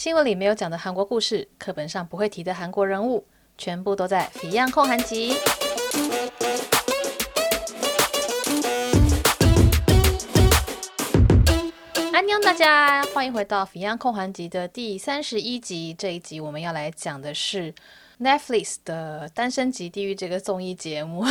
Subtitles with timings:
[0.00, 3.22] 新闻里没有讲的韩国故事，课本上不会提的韩国人物，
[3.58, 5.36] 全部都在 Beyond 控韩集。
[12.14, 15.92] 安妞，大家欢迎回到 Beyond 控韩集的第三十一集。
[15.92, 17.74] 这一集我们要来讲的是。
[18.20, 21.24] Netflix 的《单身即地狱》这个综艺节目，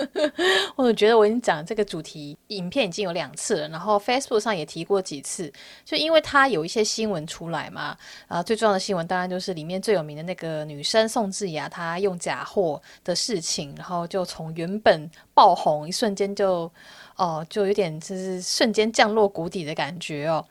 [0.76, 5.50] 我觉得我已经讲这个主题影片已经有两次了，然后 Facebook 上也提过几次，
[5.82, 7.96] 就因为它有一些新闻出来嘛，
[8.28, 16.70] 啊，最重要的新闻当然就是里面最有名的那个女生宋智雅她用假货的事情，然后就从原本爆红，一瞬间就
[17.16, 20.44] 哦，就有点就是瞬间降落谷底的感觉哦。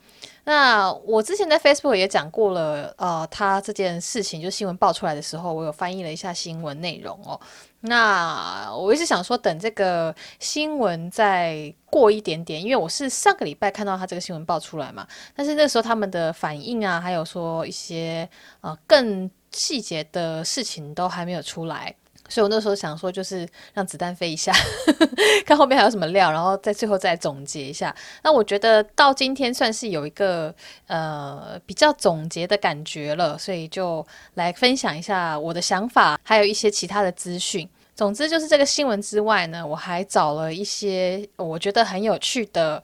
[0.50, 7.40] 那我之前在 Facebook 也讲过了，呃，他这件事情就新闻爆出来的时候，我有翻译了一下新闻内容哦。
[7.82, 18.28] 那我一直想说，等这个新闻再过一点点，因为我是上个礼拜看到他这个新闻爆出来嘛，但是那时候他们的反应啊，还有说一些
[18.62, 21.94] 呃更细节的事情都还没有出来。
[22.30, 24.54] 所以我那时候想说，就是让子弹飞一下，
[25.46, 27.94] 看后面还有什么料，然后在最后再总结一下。
[28.24, 30.54] 那我觉得到今天算是有一个
[30.88, 37.68] 呃比较总结的感觉了，所以就来分享一下我的想法，还有一些其他的资讯。
[37.96, 42.82] 总之就是这个新闻之外呢，我还找了一些我觉得很有趣的。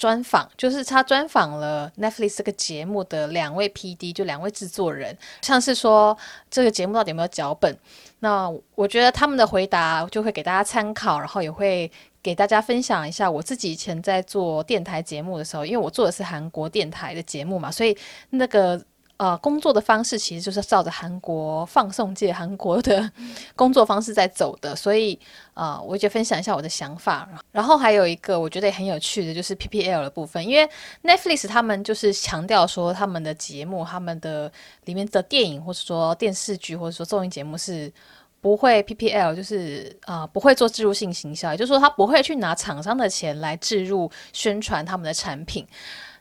[0.00, 6.16] 专访就是他专访了 Netflix 这个节目的两位 PD，就两位制作人，像是说
[6.50, 7.76] 这个节目到底有没有脚本？
[8.20, 11.92] 那我觉得他们的回答就会给大家参考，然后也会
[12.22, 17.94] 给大家分享一下我自己以前在做电台节目的时候，因为我做的是韩国电台的节目嘛，所以
[18.30, 18.82] 那个。
[19.20, 23.12] 呃，工作的方式其实就是照着韩国放送界、韩国的
[23.54, 25.20] 工作方式在走的，所以
[25.52, 27.28] 呃，我就分享一下我的想法。
[27.52, 30.66] 然后还有一个我觉得也很有趣的，就是 PPL 的部分，因为
[31.04, 34.50] Netflix 他们就是强调说，他们的节目、他们的
[34.86, 37.92] 里面的电影或者说电视剧或者说综艺节目是
[38.40, 45.66] 不会 PPL，就是呃不会做植入性行销，也就是说他不会去拿厂商的钱来植入宣传他们的产品。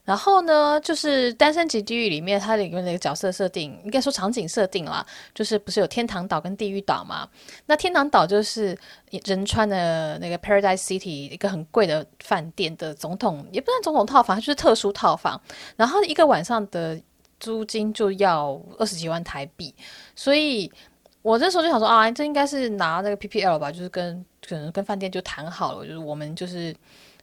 [0.09, 5.05] 然后呢，就是《单身即地狱》里面，它里面的一个角色设定，应该说场景设定啦，
[5.35, 7.29] 就是不是有天堂岛跟地狱岛嘛？
[7.67, 8.75] 那天堂岛就是
[9.25, 15.39] 仁川的那个 Paradise City 一个很贵的饭店的总统，也不算总统套房，就是特殊套房，
[15.75, 16.99] 然后一个晚上的
[17.39, 19.71] 租金就要二十几万台币，
[20.15, 20.71] 所以
[21.21, 26.75] 我那时候就想说啊，这应该是拿那个 PPL 吧，就是跟可能跟饭店就谈好了，就是我们就是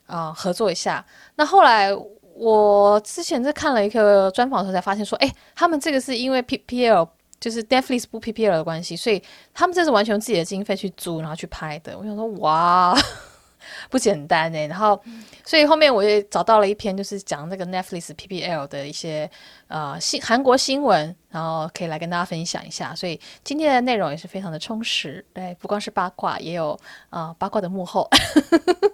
[0.06, 1.04] 啊、合作一下。
[1.34, 1.90] 那后来。
[2.38, 7.08] 我之前在看了一个专访的时候，才发现说，哎，他们这个是因为 PPL
[7.40, 9.22] 就是 Netflix 不 PPL 的关系，所以
[9.54, 11.96] 他们这是完全用自己的经费去租，然后去拍的。
[11.96, 12.94] 我想说，哇，
[13.88, 14.66] 不简单哎。
[14.66, 15.00] 然后，
[15.44, 19.30] 所以后面我也找到了一篇，就是讲那个 Netflix PPL 的一些
[19.68, 22.94] 呃新韩国新闻，然后可以来跟大家分享一下。
[22.94, 28.08] 所以今天的内容也是非常的充实，对，不光是八卦，也有啊、八卦的幕后。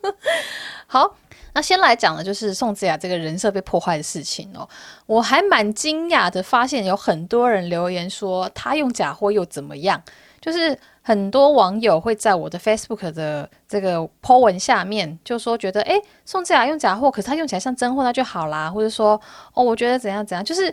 [0.86, 1.16] 好。
[1.54, 4.68] 那先来讲的就是宋智雅这个人设被破坏的事情哦，
[5.06, 10.02] 我还蛮惊讶的发现有很多人留言说他用假货又怎么样，
[10.40, 19.20] 就是很多网友会在我的 Facebook 的这个 po 文下面就说觉得，诶，宋智雅用假货，可是他用起来像真货，那就好啦，或者说，
[19.52, 20.72] 哦，我觉得怎样怎样，就是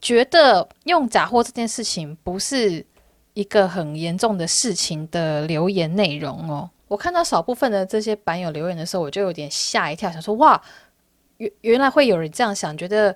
[0.00, 2.84] 觉得用假货这件事情不是
[3.34, 6.68] 一个很严重的事情的留言内容哦。
[6.88, 10.60] 我看到少部分的这些版友留言的时候，我就有点吓一跳，想说哇，
[11.36, 13.14] 原原来会有人这样想，觉得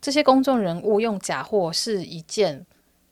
[0.00, 2.66] 这些公众人物用假货是一件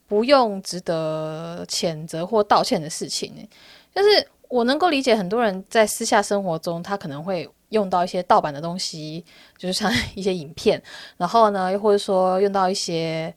[0.07, 3.47] 不用值得谴责或道歉的事情。
[3.93, 9.23] 但是我能够理解，很多人在私下生活中，他可能会用到一些盗版的东西，
[9.57, 10.81] 就是像 一些影片，
[11.17, 13.33] 然后呢，又或者说用到一些。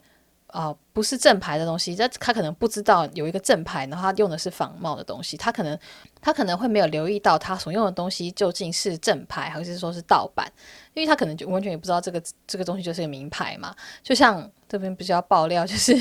[0.47, 5.77] 啊、不是正牌的东西，他他可能不知道有一个正牌，然后他用的是仿冒的东西，他可能
[6.21, 10.47] 他可能会没有留意到他所用的东西究竟是正牌还是说是盗版，
[10.93, 13.73] 因为他可能就完全也不知道这个这个东西就是个名牌嘛。
[14.03, 15.99] 就像这边不是要爆料， 就是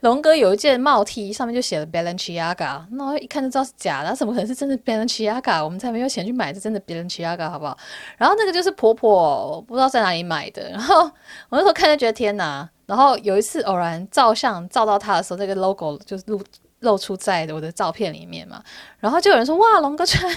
[0.00, 5.62] 龙哥有一件帽 T，上面就写了 Balenciaga，那一看就知道是假的，怎么可能是真的 Balenciaga？
[5.62, 7.78] 我们才没有钱去买这真的 Balenciaga，好不好？
[8.18, 11.12] 然后那个就是婆婆不知道在哪里买的，然后我
[11.50, 12.68] 那时候看就觉得天哪。
[12.84, 16.42] 然后有一次偶然照相照到他的时候，这个 logo 就露
[16.80, 18.62] 露出在我的照片里面嘛。
[18.98, 20.32] 然后就有人说：“哇，龙哥穿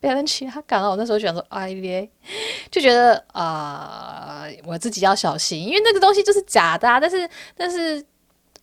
[0.00, 2.08] Balenciaga。”然后我那时候就想说：“哎呀，
[2.70, 7.00] 就觉得啊、我自己要小心，因为那个东西就是假的、啊。
[7.00, 8.04] 但是但是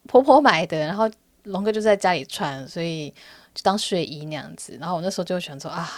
[0.07, 1.09] 婆婆买的，然后
[1.44, 3.09] 龙哥就在家里穿，所以
[3.53, 4.77] 就当睡衣那样子。
[4.79, 5.89] 然后我那时候就想说：啊，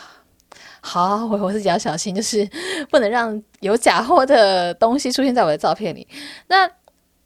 [0.81, 2.49] 好，我我自己要小心，就是
[2.89, 6.07] 不能让有假货的东西出现在我的照片里。
[6.47, 6.69] 那。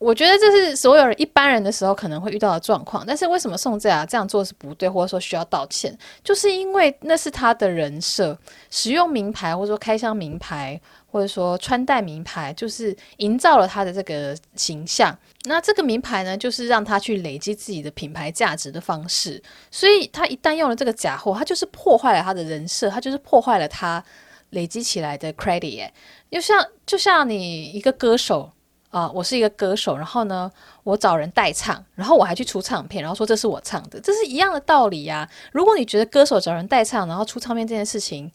[0.04, 5.98] 我觉得这是所有人一般人的时候可能会遇到的状况，但是为什么宋智雅这样做是不对，或者说需要道歉？
[6.22, 8.38] 就是因为那是他的人设，
[8.70, 10.80] 使用名牌或者说开箱名牌，
[11.10, 15.18] 或者说穿戴名牌，就是营造了他的这个形象。
[15.46, 19.42] 那这个名牌呢，就是让他去累积自己的品牌价值的方式。
[19.72, 24.04] 所以他一旦用了这个假货，他就是破坏了他的人设，他就是破坏了他
[24.50, 25.90] 累积起来的 credit。
[26.30, 28.52] 就像就像你一个歌手。
[28.94, 30.52] 啊、我是一个歌手，然后呢，
[30.84, 38.32] 我找人代唱，然后我还去出唱片，然后说这是我唱的，这是一样的道理呀、如果你觉得歌手找人代唱，然后出唱片这件事情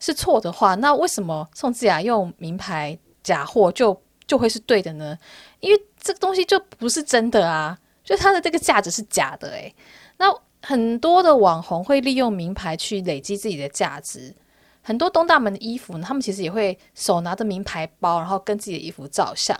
[0.00, 3.96] 是错的话，那为什么宋智雅用名牌假货就
[4.26, 5.16] 就会是对的呢？
[5.60, 9.72] 因为这个东西就不是真的啊，就它的这个价值是假的诶。
[10.16, 10.26] 那
[10.60, 14.34] 很多的网红会利用名牌去累积自己的价值。
[14.82, 19.56] 很多东大门的衣服呢，他们其实也会手拿着名牌包，然后跟自己的衣服照相。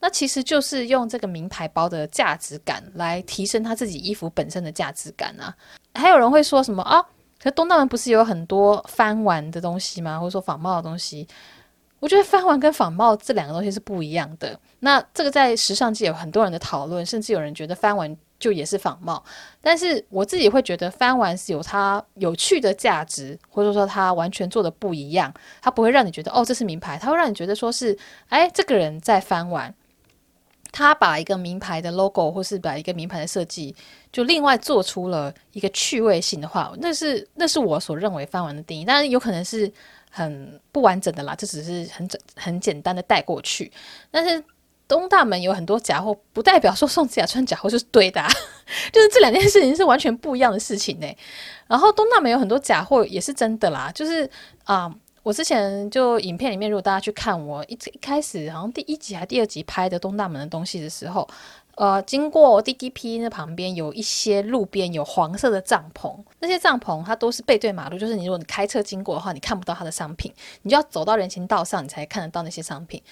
[0.00, 5.54] 那其实就是用这个名牌包的价值感来提升他自己衣服本身的价值感啊。
[5.94, 7.00] 还有人会说什么啊？
[7.38, 10.18] 可是东大门不是有很多翻玩的东西吗？
[10.18, 11.28] 或者说仿冒的东西？
[11.98, 14.58] 我觉得翻玩跟仿冒这两个东西是不一样的。
[14.78, 19.22] 那这个在时尚界有很多人的讨论，甚至有人觉得翻玩就也是仿冒。
[19.60, 25.30] 但是我自己会觉得翻玩是有它有趣的价值，或者说它完全做的不一样，
[25.60, 27.94] 它不会让你觉得哦，这是名牌，它会让你觉得说是
[28.30, 29.74] 哎，这个人在翻玩。
[30.72, 33.74] 他把一个名牌的 logo，或是把一个名牌的设计，
[34.12, 38.84] 就另外做出了一个趣味性的话，那是那是我所认为翻文的定义。
[38.84, 39.70] 当然有可能是
[40.10, 43.70] 很不完整的啦，这只是很很简单的带过去。
[44.10, 44.42] 但是
[44.86, 48.28] 东大门有很多假货，不代表说宋智雅穿假货就是对的啊，
[48.92, 51.06] 就是这两件事情是完全不一样的事情呢。
[51.66, 54.28] 然后东大门有很多假货也是真的啦，就是
[54.64, 54.92] 啊。
[55.22, 61.28] 我之前就影片里面，如果大家去看我一一开始好像第一集还第二集拍的东大门的东西的时候，
[61.76, 70.32] 呃，经过 DDP 那旁边有一些路边有黄色的帐篷，那些帐篷它都是背对马路，就是你如果你开车经过的话，你看不到它的商品，
[70.62, 73.02] 你就要走到人行道上，你才看得到那些商品。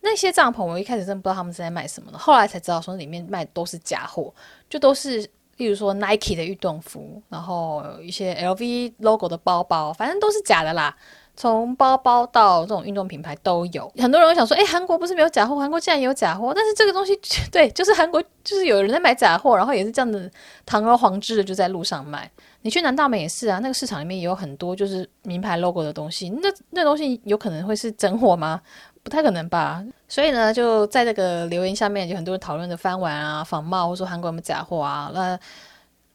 [0.00, 4.32] 那些帐篷我一开始真不知道他们是在卖什么的，后来才知道说里面卖的都是假货，
[4.70, 5.18] 就都是
[5.58, 10.96] 例如说 Nike 的运动服，然后一些 LV logo 的包包，反正都是假的啦。
[11.36, 15.56] 从包包到这种运动品牌都有，很多人会想说，诶，韩国不是没有假货？
[15.56, 16.52] 韩国竟然有假货？
[16.54, 17.18] 但是这个东西，
[17.50, 20.30] 对，就是韩国，就是有人在买假货，然后也是这样的
[20.64, 22.30] 堂而皇之的就在路上卖。
[22.62, 28.60] 你去南大门也是啊，那个市场里面也有很多就是名牌 logo 的东西，那那东西有可能会是真货吗？
[29.02, 29.84] 不太可能吧。
[30.08, 35.10] 所以呢，就在这个留言下面，有很多人讨论的翻玩啊、仿冒，或者说韩国有没有假货啊？
[35.12, 35.38] 那。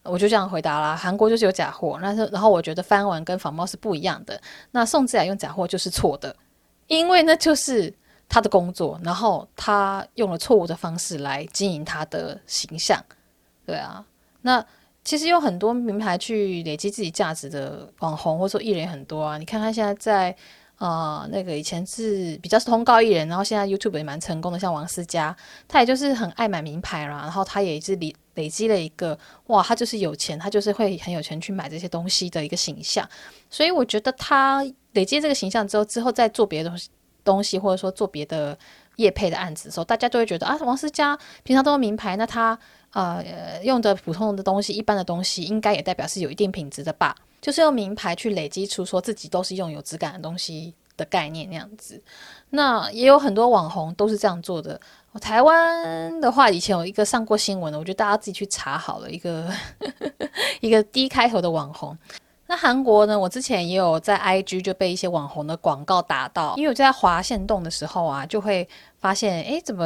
[0.03, 4.39] 我就这样回答啦，韩国就是有假货，那是然后我觉得翻文跟仿冒是不一样的。
[4.71, 6.35] 那宋智雅用假货就是错的，
[6.87, 7.93] 因为那就是
[8.27, 13.03] 他的工作，然后他用了错误的方式来经营他的形象，
[13.65, 14.03] 对啊。
[14.41, 14.65] 那
[15.03, 20.35] 其实有很多名牌去累积自己价值的网红或者说艺人很多啊，你看他现在在。
[20.79, 25.35] 啊、那个以前是比较是通告艺人，然后现在 YouTube 也蛮成功的，像王思佳，
[25.67, 33.07] 他也就是很爱买名牌啦，然后他也是累累积了一个哇，他就是有钱，他就是会很有钱去买这些东西的一个形象，
[33.49, 34.63] 所以我觉得他
[34.93, 36.89] 累积这个形象之后，之后再做别的东西
[37.23, 38.57] 东西，或者说做别的
[38.95, 42.57] 业配的案子的时候，大家就会觉得啊，王思佳平常都用名牌，那他
[42.93, 47.15] 呃用的普通的东西，一般的东西，应该也代表是有一定品质的吧。
[47.41, 52.01] 就是用名牌去累积出说自己都是用有质感的东西的概念那样子，
[52.49, 54.79] 那也有很多网红都是这样做的。
[55.21, 59.49] 台湾的话，以前有一个上过新闻的，我觉得大家自己去查好了，一个
[60.61, 61.97] 一个 D 开头的网红。
[62.47, 68.67] 那韩国呢，我之前也有在 IG 就被一些网红的广告打到，因为我在滑线动的时候啊，就会
[68.99, 69.85] 发现，诶，怎么？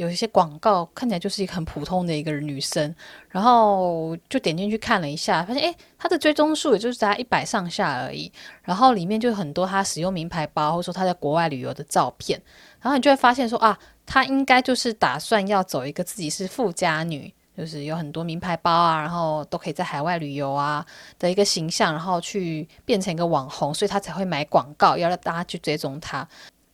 [0.00, 2.94] 有一些广告看起来就是一个很普通的一个女生，
[3.28, 8.32] 然后就点进去看了一下，发现诶，她的追踪数也就是在一百上下而已。
[8.62, 12.40] 然后里面就很多她使用名牌包，或者说她在国外旅游的照片。
[12.80, 20.82] 然后你就会发现说啊，她应该就是打算要走一个自己是富家女，就是有很多名牌包啊，然后都可以在海外旅游啊
[21.18, 26.26] 的一个形象，然后去变成一个网红，所以她才会买广告，要让大家去追踪她。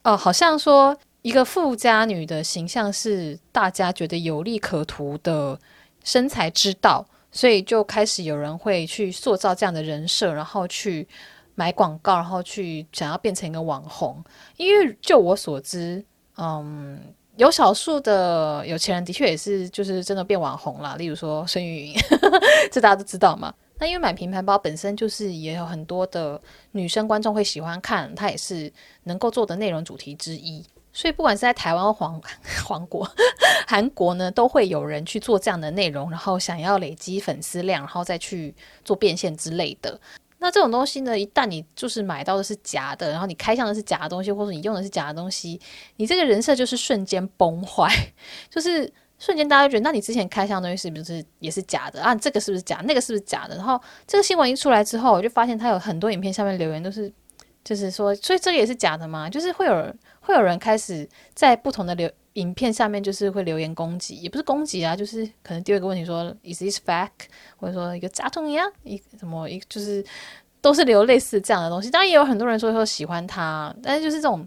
[0.04, 0.96] 哦，好像说。
[1.26, 5.58] 一个富家女的形象是大家觉得有利可图的
[6.04, 11.04] 生财之道，所以就开始有人会去塑造这样的人设，然后去
[11.56, 14.22] 买广告，然后去想要变成一个网红。
[14.56, 16.00] 因为就我所知，
[16.36, 17.00] 嗯，
[17.34, 22.00] 有少数的有钱人的确也是就是真的变网红了，例如说孙芸芸，
[22.70, 23.52] 这大家都知道嘛。
[23.80, 26.40] 那因为买名牌包本身就是也有很多的
[26.70, 30.64] 女生观众会喜欢看，它也是能够做的内容主题之一。
[30.96, 32.18] 所以不管是在台湾、黄
[32.64, 33.06] 黄国、
[33.66, 40.00] 韩国呢，都会有人去做这样的内容，然后想要累积粉丝量，然后再去做变现之类的。
[40.38, 45.60] 那这种东西呢，一旦你就是买到的是假的，然后你开箱的是假的东西，或者你用的是假的东西，
[45.96, 47.92] 你这个人设就是瞬间崩坏，
[48.48, 52.14] 就是瞬间大家觉得，那你之前开箱的东西是不是也是假的啊？
[52.14, 52.80] 这个是不是假？
[52.84, 53.54] 那个是不是假的？
[53.56, 57.12] 然后这个新闻一出来之后，我就发现他有很多影片下面留言都是。
[57.64, 59.28] 就是说，所以这个也是假的吗？
[59.28, 59.92] 就是会有
[60.26, 67.28] 会有人开始在不同的留影片下面，就是会留言攻击，也不是攻击啊，就是可能第二个问题说，is this fake？
[67.56, 70.04] 或者说一个假通一样，一什么一就是
[70.60, 71.88] 都是留类似这样的东西。
[71.92, 74.44] 当然也有很多人说说喜欢他，但是就是这种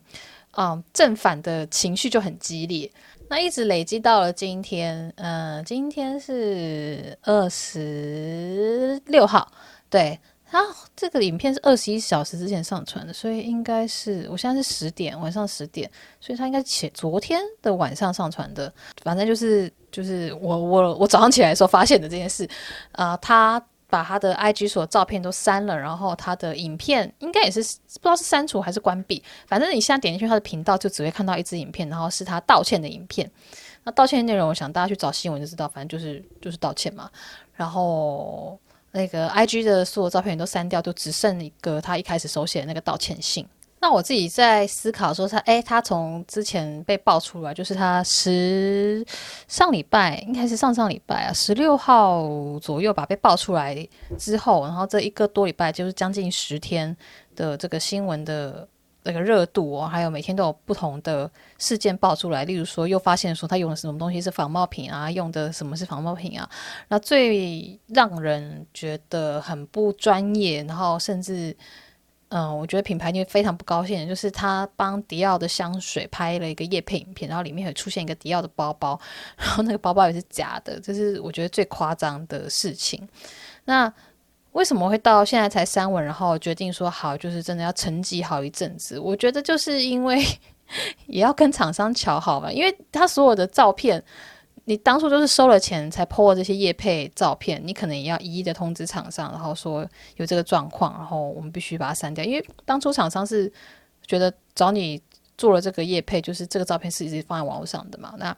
[0.57, 2.91] 嗯正反的情绪就很激烈，
[3.29, 9.49] 那一直累积到了今天，嗯、呃，今天是二十六号，
[9.89, 10.19] 对。
[10.51, 10.65] 他，
[10.95, 15.89] 这个影片是二十一小时之前上传的，所以应该是我现在是十点，晚上十点，
[16.19, 18.73] 所以他应该前昨天的晚上上传的。
[19.03, 22.49] 反正就是就是我我我早上起来的时候发现的这件事。
[22.93, 29.23] 啊、呃，他把他的 IG 所照片都删了，然后他的影片应该也是不知道是删除还是关闭。
[29.45, 33.29] 反正你现在点进去他的频道，就只会看到一支影片，然后是他道歉的影片。
[33.83, 37.07] 那道歉的内容，我想大家去找新闻就知道，反正就是就是道歉嘛。
[37.53, 38.59] 然后。
[38.91, 43.47] 那个 IG 的所有照片都删掉，就只剩一个他一开始手写的那个道歉信。
[43.81, 49.05] 那我自己在思考说他，他诶，他从之前被爆出来，就是他十
[49.47, 52.27] 上礼拜应该是上上礼拜啊，十六号
[52.61, 56.95] 左右吧，被爆出来之后，然后这一个多礼拜就是将近十天
[57.35, 58.67] 的这个新闻的。
[59.03, 66.49] 那个热度哦，还有每天都有不同的事件爆出来，例如说又发现说他用的什么东西是仿冒品啊，用的什么是仿冒品啊。
[66.89, 71.55] 那最让人觉得很不专业，然后甚至
[72.27, 78.99] 嗯，我觉得品牌就非常不高兴，就是他帮迪奥的香水拍了一个业配影片，然后里面会出现一个迪奥的包包，
[79.37, 83.07] 然后那个包包也是假的，这是我觉得最夸张的事情。
[83.63, 83.91] 那。
[84.53, 88.99] 为什么会到现在才删文，然后决定说好，就是真的要沉寂好一阵子？
[88.99, 90.23] 我觉得就是因为
[91.07, 94.03] 也要跟厂商瞧好吧，因为他所有的照片，
[94.65, 99.87] 你当初就是收了钱才 po 这些业配照片，你可能也要一一的通知厂商，然后说
[100.17, 102.25] 有这个状况，然后我们必须把它删掉。
[102.25, 103.51] 因为当初厂商是
[104.05, 105.01] 觉得找你
[105.37, 108.35] 做了这个业配，就是这个照片是一直放在网络上的嘛，那。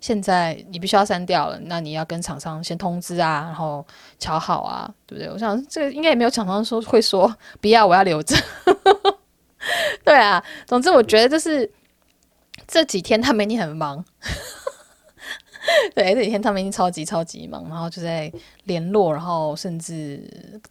[0.00, 3.86] 现在你必须要删掉了，那你要跟厂商先通知啊，然后
[4.18, 5.30] 瞧好啊，对不对？
[5.30, 7.30] 我想这个应该也没有厂商说会说
[7.60, 8.34] 不要，我要留着。
[10.04, 11.70] 对啊，总之我觉得就是
[12.66, 14.02] 这几天他们一定很忙。
[15.94, 18.32] 对，这几天他们已经超级超级忙，然后就在
[18.64, 20.22] 联络，然后甚至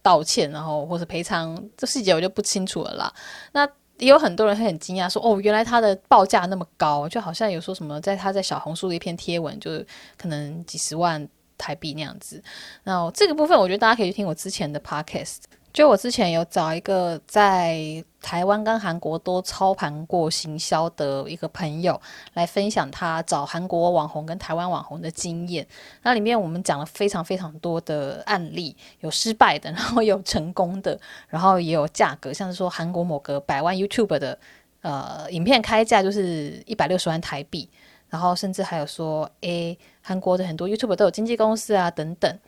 [0.02, 3.12] 道歉，然后或者赔偿，这细节我就不清楚了啦。
[3.52, 3.68] 那。
[4.00, 12.42] 也有很多人会很惊讶，说：“哦，原来他的报价那么高，就好像有说什么，在他在小红书的一篇贴文，就是可能几十万台币那样子。”
[12.84, 15.38] 那这个部分，我觉得大家可以去听我之前的 podcast。
[15.72, 21.98] 就我之前有找一个在台湾跟韩国都操盘过行销的一个朋友
[22.34, 25.66] 来分享他找韩国网红跟台湾网红的经验。
[26.02, 30.98] 那里面我们讲了非常非常多的案例，有失败的，然后有成功的，
[31.28, 34.36] 然后也有价格，像是说韩国某个百万 YouTube 的
[34.82, 37.68] 呃影片开价就是一百六十万台币，
[38.08, 42.38] 然后甚至还有说，诶，韩国的很多 YouTube 都有经纪公司啊等等。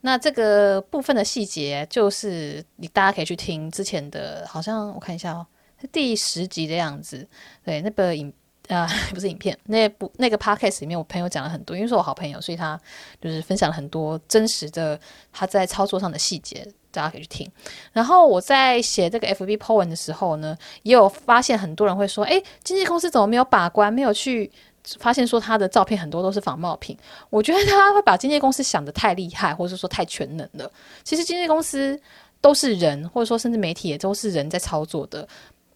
[0.00, 5.44] 那这个部分的细节，就是你大家可以去听之前的，好像我看一下哦，
[5.80, 7.26] 是第十集的样子。
[7.64, 8.32] 对，那个影
[8.68, 12.80] 啊、 不是影片，那部那个 podcast 里面，我朋友讲了很多，因为是我好朋友，所以他
[13.20, 14.98] 就是分享了很多真实的
[15.32, 17.50] 他在操作上的细节，大家可以去听。
[17.92, 24.52] 然后我在写这个 FB po 文的时候呢，也有发现很多人会说，诶，经纪公司怎么没有把关，没有去。
[24.98, 26.96] 发现说他的照片很多都是仿冒品，
[27.30, 30.70] 我觉得他会把经纪公司想得太厉害，或者说太全能了。
[31.04, 32.00] 其实经纪公司
[32.40, 35.26] 都是人，或者说甚至媒体也都是人在操作的。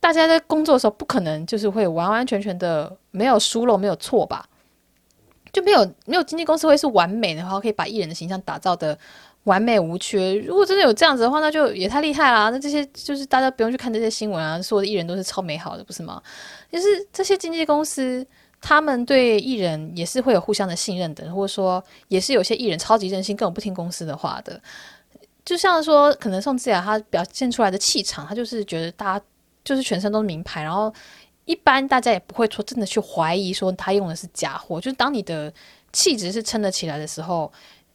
[0.01, 4.45] 大家在工作的时候不可能就是会完完全全的没有疏漏、没有错吧？
[5.53, 8.99] 就没有没有经纪公司会是完美的话，可以把艺人的形象打造得
[9.45, 10.35] 完美无缺。
[10.37, 12.49] 如果真的有这样子的话，那就也太厉害啦。
[12.51, 16.23] 那这些就是大家不用去看这些新闻啊，所有的艺人都是超美好的，不是吗？
[16.71, 18.27] 就是这些经纪公司。
[18.63, 24.59] 他们对艺人也是会有互相的信任的，或者说也是有些艺人超级任性，根本不听公司的话的。
[25.45, 29.25] 就像说，可能宋智雅她表现出来的气场，她就是觉得大家
[29.65, 30.95] 就是全身都是名牌，然后
[31.45, 34.81] 一般大家也不会说真的去怀疑说她用的是假货。
[34.81, 35.53] 就是当你的
[35.93, 37.53] 气质是撑得起来的时候，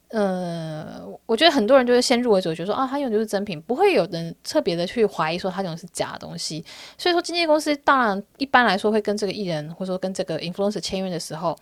[0.08, 6.64] 呃，我觉得很多人就是先入为主，觉得说啊，他用的就是真品，不会有人特别的去怀疑说他用的是假东西。
[6.96, 11.54] 所以说，经纪公司当然一般来说会跟这个艺人或者说跟这个 influencer 签约的时候，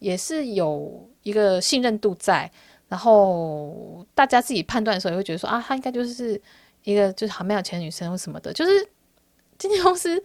[0.00, 2.50] 也是有一个信任度在。
[2.88, 6.38] 然后大家自己判断的时候也会觉得说啊，他应该就是
[6.82, 8.86] 一个就是还没有钱的女生或什么的，就是
[9.56, 10.22] 经纪公司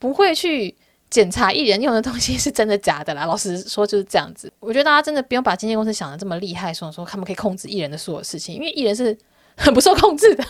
[0.00, 0.76] 不会去。
[1.10, 4.50] 检查艺人用的东西是真的假的啦， 老实说就是这样子。
[4.60, 9.16] 我觉得大家真的不用把经纪公司想的这么厉害，说说他们可以控制艺人的所有事情，因为艺人是
[9.56, 10.44] 很不受控制的。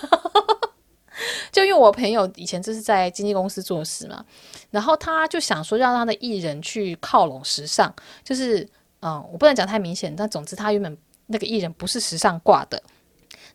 [1.53, 4.25] 就因为我朋友以前就是在经纪公司做事嘛，
[4.71, 8.67] 然后他就想说让他的艺人去靠拢时尚，就是
[9.01, 12.83] 嗯，我不能讲太明显，但总之他原本那个艺人不是时尚挂的。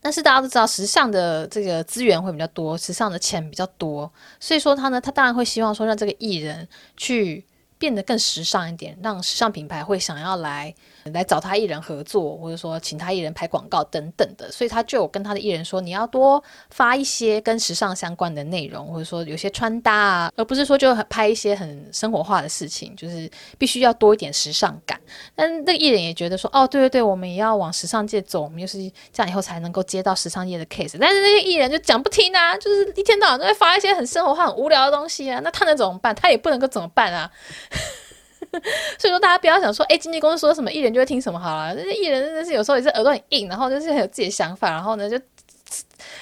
[0.05, 4.07] 但是大家都知道，时尚的这个资源会比较多，时尚的钱比较多，
[4.39, 7.43] 所以说他呢，他当然会希望说让这个艺人去
[7.77, 10.73] 变得更时尚一点，让时尚品牌会想要来。
[11.13, 23.29] 来找他艺人合作，或者说请他艺人拍广告等等的，所以他就有跟他的艺人说，你要多发一些跟时尚相关的内容，或者说有些穿搭啊，而不是说就拍一些很生活化的事情，就是
[23.59, 24.99] 必须要多一点时尚感。
[25.35, 28.79] 但那个艺人也觉得说，哦，对对对，我们也要往时尚界走，我们就是
[29.13, 30.97] 这样以后才能够接到时尚业的 case。
[30.99, 36.15] 但是那些艺人就讲不听啊，就是一天到晚都在发一些很生活化、很无聊的东西啊，那他能怎么办？
[36.15, 37.29] 他也不能够怎么办啊。
[38.97, 41.73] 所以说，大家不要想说，哎，经纪公司说什么，艺人就会听什么好了。
[41.73, 45.19] 那些艺人真的是有时候也是耳朵很硬，然后就是很有自己的想法，然后呢就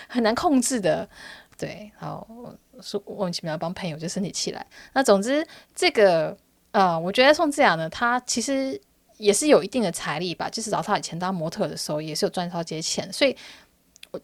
[0.07, 1.07] 很难控制的。
[1.57, 2.27] 对，好，
[2.81, 4.65] 说莫名其妙帮朋友就生起气来。
[4.93, 5.45] 那总之，
[5.75, 6.36] 这个
[6.72, 8.79] 呃，我觉得宋智雅呢，她其实
[9.17, 13.07] 也是有一定的财力吧，就是找他以前当模特的时候，也是有赚到些钱。
[13.13, 13.38] 所以，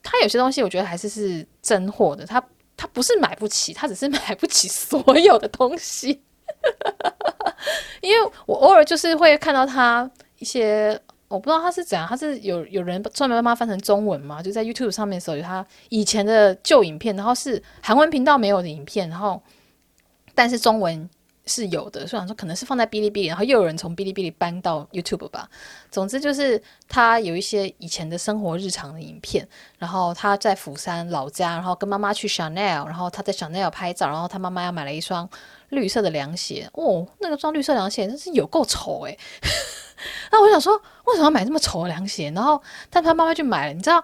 [0.02, 2.26] 她有些东西我觉得还是是真货的。
[2.26, 2.44] 她
[2.76, 6.24] 她不是买不起，她只是买不起所有的东西。
[8.02, 14.42] 因为我偶尔就是会看到他一些，我不知道他是怎样，他是有有人专门帮他翻成中文嘛？
[14.42, 19.42] 就在 YouTube 上面的时候有他以前的旧影片，然后是韩文频道没有的影片，然后
[20.34, 21.10] 但是中文
[21.46, 25.50] 是有的，虽然说可能是放在哔哩哔哩，然后又有人从哔哩哔哩搬到 YouTube 吧。
[25.92, 29.48] 总之就是他有一些以前的生活日常的影片，
[29.78, 35.30] 然后他在釜山老家，然后跟妈妈去 Chanel，然后他在 Chanel 拍照，然后他妈妈要买了一双。
[35.70, 39.18] 绿色的凉鞋哦，那个双绿色凉鞋真是有够丑诶。
[40.32, 42.32] 那我想说，为什么要买这么丑的凉鞋？
[42.32, 43.74] 然后，但他妈妈就买了。
[43.74, 44.04] 你知道，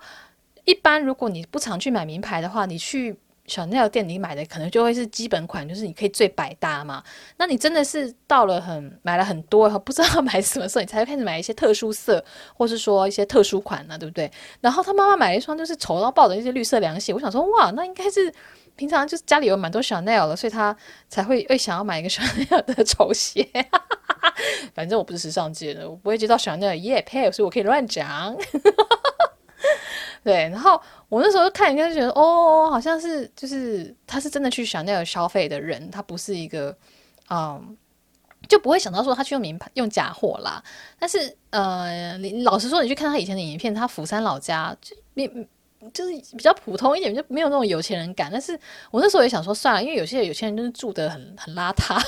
[0.65, 7.01] 一般如果你不常去买名牌的话，你去小奈店里买的可能就会是基本款，就是你可以最百搭嘛。
[7.37, 12.23] 那你真的是到了很买了很多，不知道买什么色，你才会开始买一些特殊色，
[12.53, 14.29] 或是说一些特殊款呢、对不对？
[14.59, 18.33] 然后他妈妈买了一双就是丑到爆的一些绿色凉鞋，我想说，哇，那应该是。
[18.75, 20.75] 平常就是家里有蛮多 Chanel 的，所以他
[21.07, 23.47] 才会会想要买一个 Chanel 的 丑鞋。
[24.73, 28.35] 反正我不是时尚界的，我不会接到 Chanel 的业配，所以我可以乱讲。
[30.23, 36.75] 对，然后我那时候看人家就觉得，哦，好像是就是他是真的去 Chanel 消费的人，他不是一个
[37.29, 37.77] 嗯，
[38.49, 40.61] 就不会想到说他去用名牌用假货啦。
[40.99, 45.47] 但是呃，你老实说，你去看他以前的影片，他釜山老家就你。
[45.93, 48.29] 就是比较普通一点，就没有那种有钱人感。
[48.31, 48.59] 但是
[48.91, 52.01] 我那时候也想说，算了，因为有些有钱人就是住的很很邋遢，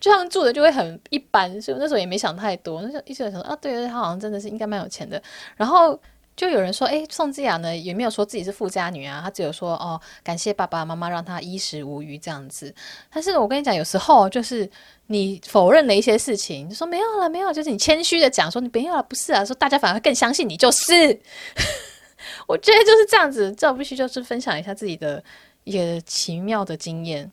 [0.00, 2.82] 就他们住的就会很一般，所以那时候也没想太多。
[2.82, 5.20] 那时候一直想说，啊，对，他好像真的是应该蛮有钱的。
[5.56, 5.98] 然后
[6.36, 12.72] 就有人说，哎，宋智雅呢也没有说自己是富家女啊，她只有说哦，感谢爸爸妈妈让她衣食无虞这样子。
[13.10, 14.70] 但是我跟你讲，有时候就是
[15.06, 21.18] 你否认了一些事情，就说没有了，没有，就是你谦虚的讲说你没有了，不是啊，说大家反而更相信你就是。
[22.48, 25.22] 我觉得就是这样子，这必须就是分享一下自己的
[25.64, 27.30] 一个奇妙的经验。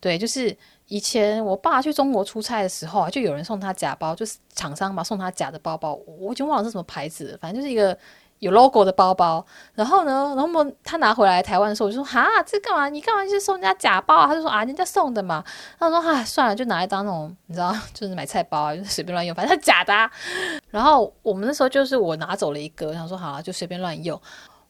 [0.00, 7.96] 对，就是以前我爸去中国出差的时候啊，就有人送他假包，就是厂商嘛送他假的包包，我已经忘了是什么牌子，反正就是一个
[8.38, 9.44] 有 logo 的包包。
[9.74, 12.88] 然后呢，然后他拿回来台湾的时候，我就说哈，这干嘛？
[12.88, 14.26] 你干嘛去送人家假包啊？
[14.26, 15.44] 他就说啊，人家送的嘛。
[15.78, 20.10] 他说哈，算了，就拿来当那种你知道， 就是买菜包啊，就随便乱用，反正他假的啊。
[20.70, 24.20] 然后我们那时候就是我拿走了一个，想说好了，就随便乱用。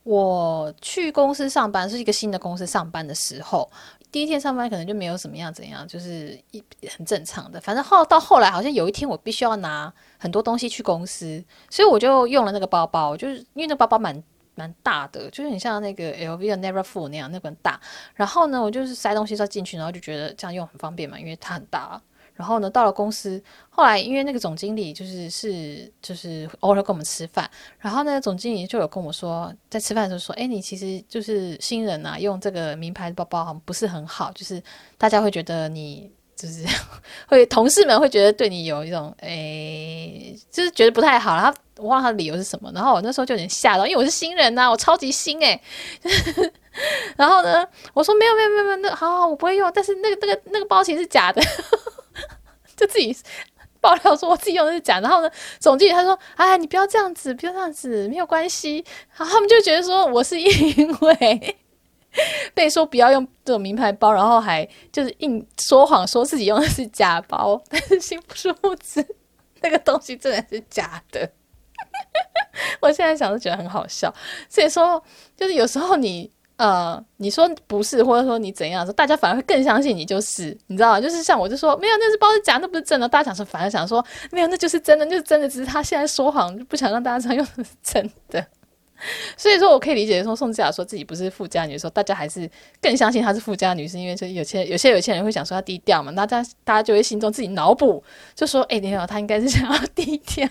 [0.02, 3.68] 我去公司上班，是一个新的公司上班的时候，
[4.16, 6.64] 第一天上班可能就没有什么样怎样，就是一
[6.96, 7.60] 很正常的。
[7.60, 14.24] 反正后到后来，好像有一天我必须要拿很多东西去公司，所以我就用了那个包包，就是因为那个包包蛮
[14.54, 17.78] 蛮大的，就是很像那个 LV 的 Neverfull 那样那个很大。
[18.14, 22.00] 然后呢，我就是塞东西塞进去，然后就觉得这样用很方便嘛，因为它很大。
[22.36, 34.62] 然后呢，到了公司，后来因为那个总经理就是是就是偶尔跟我们吃饭，然后呢，总经理就有跟我说，在吃饭的时候说，哎，你其实就是新人呐，用这个名牌包包好像不是很好，就是
[34.98, 36.64] 大家会觉得你就是
[37.26, 42.70] 会同事们会觉得对你有一种哎，就是觉得不太好，然后我忘了他的理由是什么。
[42.74, 45.62] 然后我那时候就有点吓到，因为我是新人呐、我超级新哎、欸。
[47.16, 51.40] 然后呢，我说没有没有没有没有，那好好我不会用，但是那个那个那个包其实是假的，
[52.76, 53.16] 就自己
[53.80, 55.00] 爆料说我自己用的是假。
[55.00, 58.84] 然后呢，总经理他说：“哎，你不要这样子，不要这样子，没有关系。”
[59.16, 61.56] 然后他们就觉得说我是因为。
[62.54, 69.06] 被说不要用这种名牌包，然后还就是硬说谎说自己用的是假包，但是心不殊不知
[69.60, 71.30] 那个东西真的是假的。
[72.80, 74.10] 我现在想都觉得很好笑。
[74.48, 75.04] 所以说，
[75.36, 81.00] 就是有时候你呃你说不是，或者说你怎样说，大家反而会更相信你就是，你知道吗？
[81.00, 83.08] 就是像我就说没有，那是包是假，那不是真的。
[83.08, 88.46] 大家想说反而想说没有，那就是真的，就是真的，只是他现在说谎，就不想让大家知道又是真的。
[89.36, 98.02] 所以说，我可以理解说宋智雅说自己不是富家女的时候，大家还是更相信她是富家女，是因为说有些有些有钱人会想说她低调嘛，那大家大家就会心中自己脑补，
[98.34, 100.48] 就说哎，你好，她应该是想要低调。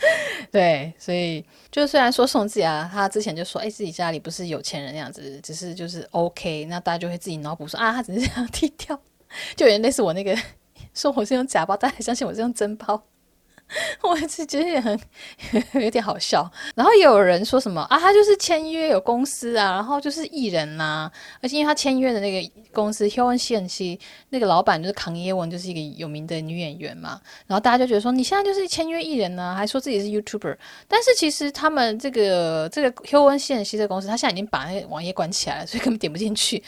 [0.52, 8.98] 对，所以就虽然说宋智雅她之前就说哎自己家里不是有钱人那样子，只是就是 OK，那大家就会自己脑补说啊，她只是想要低调，
[9.56, 10.36] 就有点类似我那个
[10.94, 13.02] 说我是用假包，大家还相信我是用真包。
[14.02, 14.98] 我是觉得也很
[15.82, 21.10] 有点好笑，然后也有人说什么啊，他就是签约有公司啊，然后就是艺人呐、
[21.42, 23.98] 而且因为他签约的那个公司 Hyun CNC
[24.30, 36.62] 那个老板就是康耶文，就是一个有名的女演员嘛，然后大家就觉得说你现在就是签约艺人呢、还说自己是 YouTuber，但是其实他们这个这个 Hyun CNC 这个公司，他现在已经把那个网页关起来了，所以根本点不进去。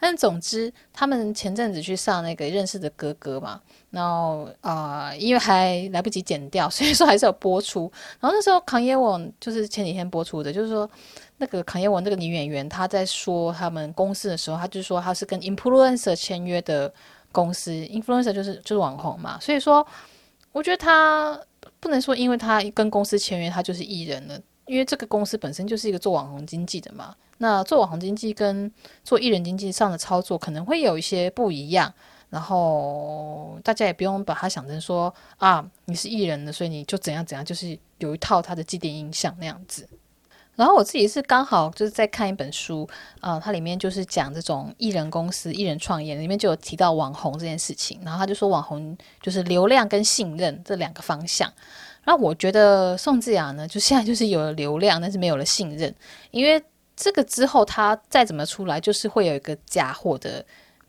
[0.00, 3.60] 但总之，他们前阵子去上那个认识的哥哥嘛。
[3.90, 7.90] 然后、呃，因为还来不及剪掉， 所以说还是有播出。
[8.20, 10.88] 然后那时候康耶网就是前几天播出的，就是说
[11.38, 16.92] 那个康耶网那个女演员她在说他们公司的时候，她就说她是跟 influencer 签约的
[17.32, 19.38] 公司，influencer 就是就是网红嘛。
[19.40, 19.86] 所以说，
[20.52, 21.40] 我觉得她
[21.80, 27.14] 不能说因为她跟公司签约，她就是艺人了，因为这个公司本身就是一个做网红经济的嘛。
[27.38, 28.70] 那做网红经济跟
[29.04, 31.92] 做艺人经济上的操作可能会有一些不一样。
[32.36, 39.88] 然后大家也不用把它想成说啊，你是艺人的，所以你就怎样怎样，就是有一套他的既定印象那样子。
[40.54, 42.86] 然后我自己是刚好就是在看一本书，
[43.20, 47.98] 啊，它里面就是讲这种艺人公司、艺人创业，里面就有提到网红这件事情。
[48.04, 51.50] 然后他就说网红就是流量跟信任这两个方向。
[52.04, 55.94] 然后我觉得宋智雅呢，就现在就是有了流量，但是没有了信任，
[56.32, 56.62] 因为
[56.94, 60.44] 这个之后他再怎么出来，就是会有一个假货的。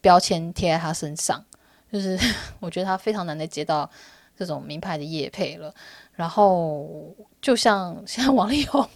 [0.07, 1.43] 标签贴在他身上，
[1.91, 2.17] 就是
[2.61, 3.89] 我觉得他非常难得接到
[4.37, 5.73] 这种名牌的业配了。
[6.13, 8.87] 然后就像像王力宏，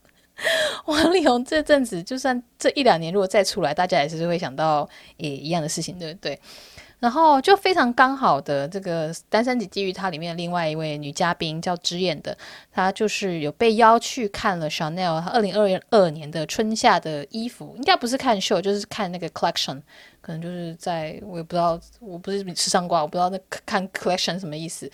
[0.86, 4.88] 王力宏这阵子就算这一两年如果再出来，大家也是会想到
[5.18, 6.40] 也一样的事情，对不对？
[6.98, 12.36] 然后就非常刚好的这个《单身级地狱》它里面另外一位女嘉宾叫芝燕的，
[12.72, 19.80] 她就是有被邀去看了 Chanel 二零二二年的春夏的衣服，应该不是看秀，就是看那个 collection。
[20.20, 24.90] 可能就是在我也不知道，我不是时尚挂，我不知道那看 collection 什么意思。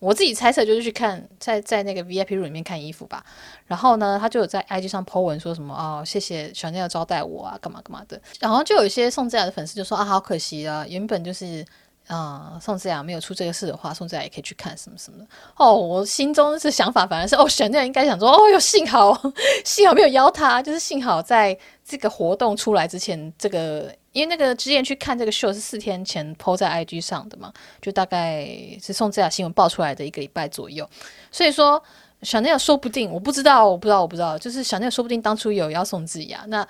[0.00, 3.24] 我自己猜测就是去看在在那个 VIP room 里面看衣服吧。
[3.66, 8.20] 然后呢，他就有在 IG 上 po 文说什么哦，谢谢 Chanel 招待我啊，干嘛干嘛的。
[8.40, 11.64] 然后就有一些宋智雅的粉丝就说啊，好可惜啊，原本就是。
[12.06, 15.24] 啊、嗯，宋智雅没有出这个事的话，宋智雅也可以去看什么什么的。
[15.56, 19.16] 哦，我心中是想法，反而是哦，选那应该想说， 哦哟，幸好
[19.64, 28.46] 幸好没有邀他，就是幸好在这个活动出来之前，这个因为那个之前去看这个秀是四天前 po 在 IG 上的嘛，就大概
[28.82, 30.88] 是宋智雅新闻爆出来的一个礼拜左右，
[31.30, 31.82] 所以说
[32.22, 36.66] 小内说不定，我不知道，我不知道，我不知道，就是小内说不定当初有邀宋智雅那。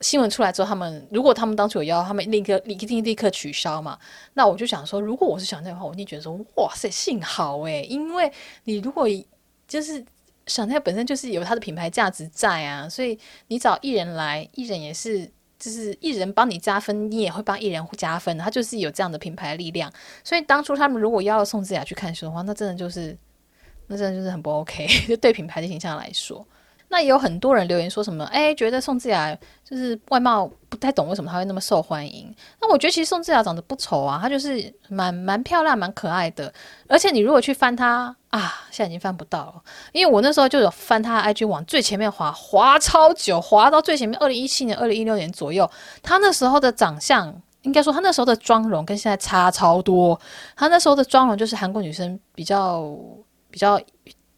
[0.00, 3.96] 新闻出来之后，他们如果他们当初有邀，他们立刻立刻立刻取消嘛。
[4.34, 8.30] 那我就想说，如果我是小内的话，我一定觉得说，哇塞，幸好诶，因为
[8.64, 9.06] 你如果
[9.66, 10.04] 就是
[10.46, 19.92] 小内本身就是有他的品牌价值在啊，所以你找艺人来，艺人也是就是艺人帮你加分，你也会帮艺人加分，他就是有这样的品牌力量。
[20.22, 23.16] 所以当初他们如果邀了宋智雅去看书的话，那真的就是
[23.86, 26.46] 那真的就是很不 OK，就对品牌的形象来说。
[26.88, 29.36] 那也有很多人留言说什么，哎，觉得宋智雅
[29.68, 32.32] 就是外貌不太懂，为什么她会那么受欢迎？
[32.60, 36.52] 那我觉得其实宋智雅长得不丑啊，她就是蛮蛮漂亮、蛮可爱的。
[36.86, 45.68] 而且你如果去翻她啊，现在已经翻不到了，因为我那时候就有翻她 IG 往最前面滑，滑超久，滑到最前面，二零一七年、二零一六年左右，
[46.00, 50.20] 她那时候的长相，应该说她那时候的妆容跟现在差超多。
[50.54, 52.96] 她那时候的妆容就是韩国女生比较
[53.50, 53.80] 比较。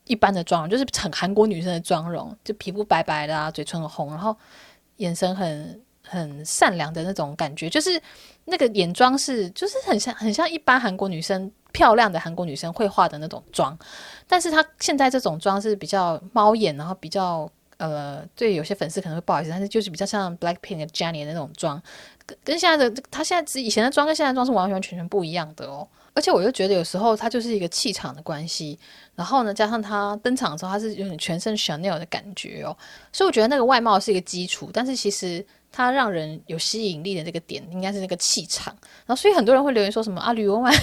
[0.07, 4.37] 一般的妆容就是很韩国女生的妆容，就皮肤白白的啊，嘴唇很红，然后
[4.97, 8.01] 眼神很很善良的那种感觉，就是
[8.45, 13.77] 那个眼妆是就是很像很像一般韩国女生漂亮的韩国女生会画的那种妆，
[14.27, 21.83] 但是她现在这种妆是比较猫眼，然后比较呃，对有些粉丝可能会不好意思，但是就是比较像 Blackpink 的 Jennie 的那种妆，
[22.25, 25.87] 跟跟现在的她现在以前的妆跟现在的妆是完完全全不一样的哦。
[26.17, 28.79] 而且我又觉得有时候它就是一个气场的关系，
[29.15, 32.75] 然后呢，加上它登场的时候，它是有点全身 Chanel 的感觉哦，
[33.13, 38.75] 所以我觉得那个外貌是一个基础，但是其实它让人有吸引力的这个点应该是那个气场。
[39.05, 40.75] 然后所以很多人会留言说什么啊，吕文婉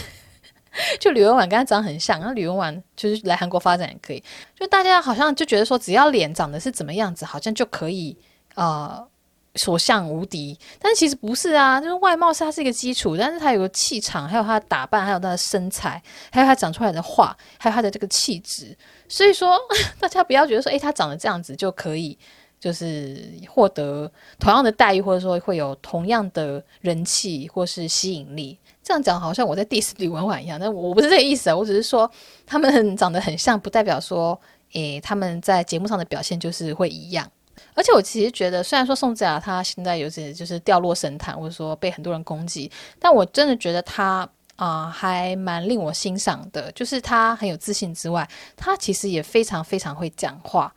[1.02, 4.24] 就吕文婉跟他长很像，然后吕文婉就是来韩国发展也可以，
[4.56, 8.16] 就大家好像就觉得说只要脸长得是怎么样子，好像就可以
[8.56, 9.08] 呃。
[9.56, 18.76] 所向无敌，但是其实不是啊，就是外貌是它是一个基础，但是它有个气场，还有它的打扮，还有它的身材，还有它长出来的话，还有它的这个气质。
[19.08, 19.60] 所以说，
[20.00, 22.18] 大家不要觉得说，诶，他长得这样子就可以，
[22.60, 28.58] 就是获得同样的待遇，或者说会有同样的人气或是吸引力。
[28.82, 32.10] 这样讲好像我在 diss 李文婉一样，但我不是这个意思啊，我只是说
[32.46, 34.40] 他们 长得很像，不代表说，
[34.74, 37.30] 诶，他们在节目上的表现就是会一样。
[37.74, 46.72] 而且我其实觉得，虽然说宋智雅她现在有些就是掉落神坛，或者说被很多人攻击，但我真的觉得她啊、还蛮令我欣赏的。
[46.74, 50.74] 就是她很有自信之外，她其实也非常非常会讲话。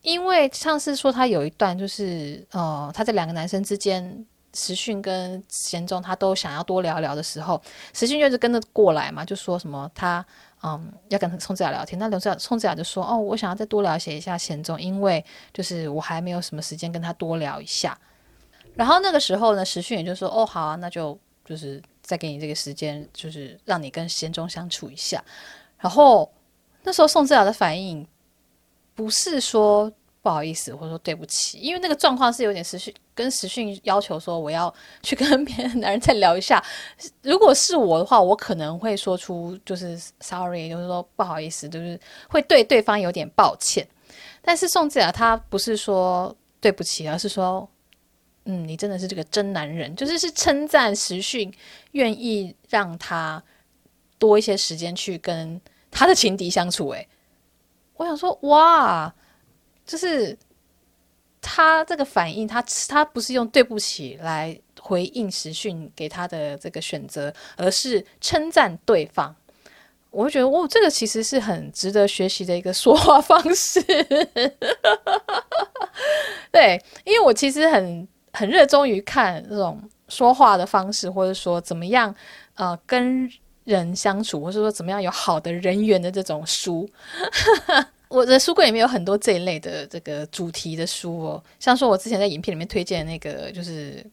[0.00, 7.60] 因为上次说她有一段就是呃她在两个男生之间，时训跟贤中他都想要多聊聊的时候，
[7.92, 10.24] 时训就是跟着过来嘛，就说什么他。
[10.62, 17.98] 嗯，要跟宋子雅聊天，那刘子雅、宋子雅就说：“哦，我想要再多了解一下贤忠，因为就是我还没有什么时间跟他多聊一下。”
[18.74, 25.24] 然后那个时候呢，时训也就说：“哦，好啊，那就就是再给你这个时间，就是让你跟贤忠相处一下。”
[25.78, 26.30] 然后
[26.82, 28.06] 那时候宋子雅的反应
[28.94, 29.92] 不是说。
[30.22, 36.64] 不好意思，或者说对不起，因为那个状况是有点时训跟时训要求说我要去跟 别的男人再聊一下。
[37.22, 43.84] 如果是我的话，我可能会说出就是 sorry，就是说不好意思，就是会对对方有点抱歉。
[44.40, 47.68] 但是宋智雅他不是说对不起，而是说
[48.44, 51.52] 嗯，你真的是这个真男人，就是是称赞时训
[51.92, 53.42] 愿意让他
[54.18, 56.88] 多一些时间去跟他的情敌相处。
[56.90, 57.08] 诶，
[57.96, 59.12] 我想说哇。
[59.92, 60.34] 就是
[61.42, 69.36] 他这个反应，他他不是用对不起来回应时训给他的这个选择，而是称赞对方。
[70.10, 73.82] 我会觉得，哦，这个其实是很值得学习的一个说话方式。
[76.50, 79.78] 对，因为我其实很很热衷于看这种
[80.08, 82.14] 说话的方式，或者说怎么样
[82.54, 83.30] 呃跟
[83.64, 86.88] 人相处，或者说怎么样有好的人缘的这种书。
[88.12, 94.04] 我的书柜里面有很多这一类的这个主题的书哦，像说我之前在影片里面推荐的那个，就是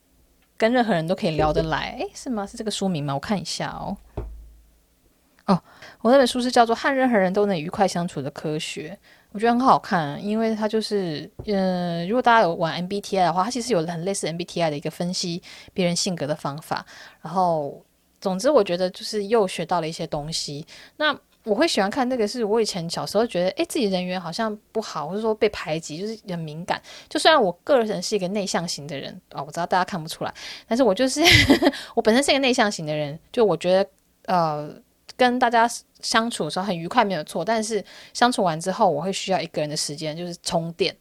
[0.56, 2.48] 跟任何人都可以聊得来，诶，是吗？
[2.48, 3.14] 是这个书名吗？
[3.14, 3.98] 我看一下哦。
[5.48, 5.62] 哦，
[6.02, 8.98] 我那本书是叫做《和任何人都能愉快相处的科学》，
[9.32, 15.42] 我觉得很好看，因为它就是，嗯、如果大家有玩 MBTI 的话，它其实有很类似 MBTI 的一个分析
[15.74, 16.86] 别人性格的方法。
[17.22, 17.84] 然后，
[18.22, 20.66] 总之我觉得就是又学到了一些东西。
[20.98, 26.82] 那我会喜欢看那个，是我以前小时候觉得，诶，自己人缘好像不好，或者说被排挤，就是很敏感。
[27.08, 30.34] 就虽然我个人是一个内向型的人啊、哦，我知道大家看不出来，
[30.68, 31.22] 但是我就是
[31.96, 33.90] 我本身是一个内向型的人，就我觉得
[34.26, 34.70] 呃，
[35.16, 35.68] 跟大家
[36.02, 40.96] 相处的时候很愉快没有错，但是相处完之后，我会需要一个人的时间，就是充电。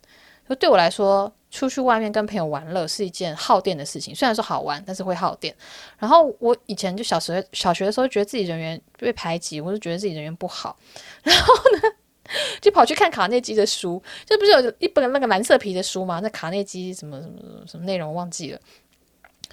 [0.49, 1.33] 就对我来说。
[1.51, 5.57] 出去外面跟朋友玩乐是一件耗电的事情，虽然说好玩，但是会耗电。
[5.97, 10.77] 然后我以前就小学小学的时候，觉得自己人缘被排挤，我就觉得自己人缘不好，
[11.23, 11.89] 然后呢，
[12.61, 16.21] 就跑去看卡内基的书，就不是有一本那个蓝色皮的书吗？
[16.23, 18.61] 那卡内基什么什么什么内容忘记了，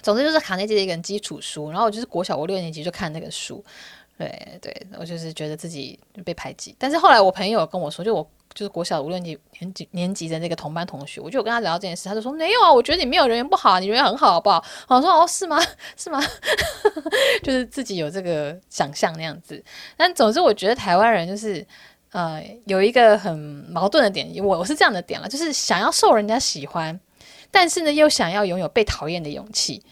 [0.02, 1.70] 总之就是卡内基的一个基础书。
[1.70, 3.64] 然后我就是国小我六年级就看那个书，
[4.18, 6.74] 对对，我就是觉得自己被排挤。
[6.78, 8.30] 但是后来我朋友跟我说，就我。
[8.54, 14.64] 就是国小五六年年级年级的那个同班同学，我就跟他聊这件事，他就说没有啊，我觉得你没有人缘不好，你人缘很好，好不好？
[14.88, 15.62] 我说哦，是吗？
[15.94, 16.18] 是吗？
[17.44, 19.62] 就是自己有这个想象那样子。
[19.94, 21.66] 但总之，我觉得台湾人就是
[22.12, 26.98] 呃有一个很矛盾的点，我我是这样的点了，就是想要受人家喜欢，
[27.50, 29.82] 但是呢又想要拥有被讨厌的勇气。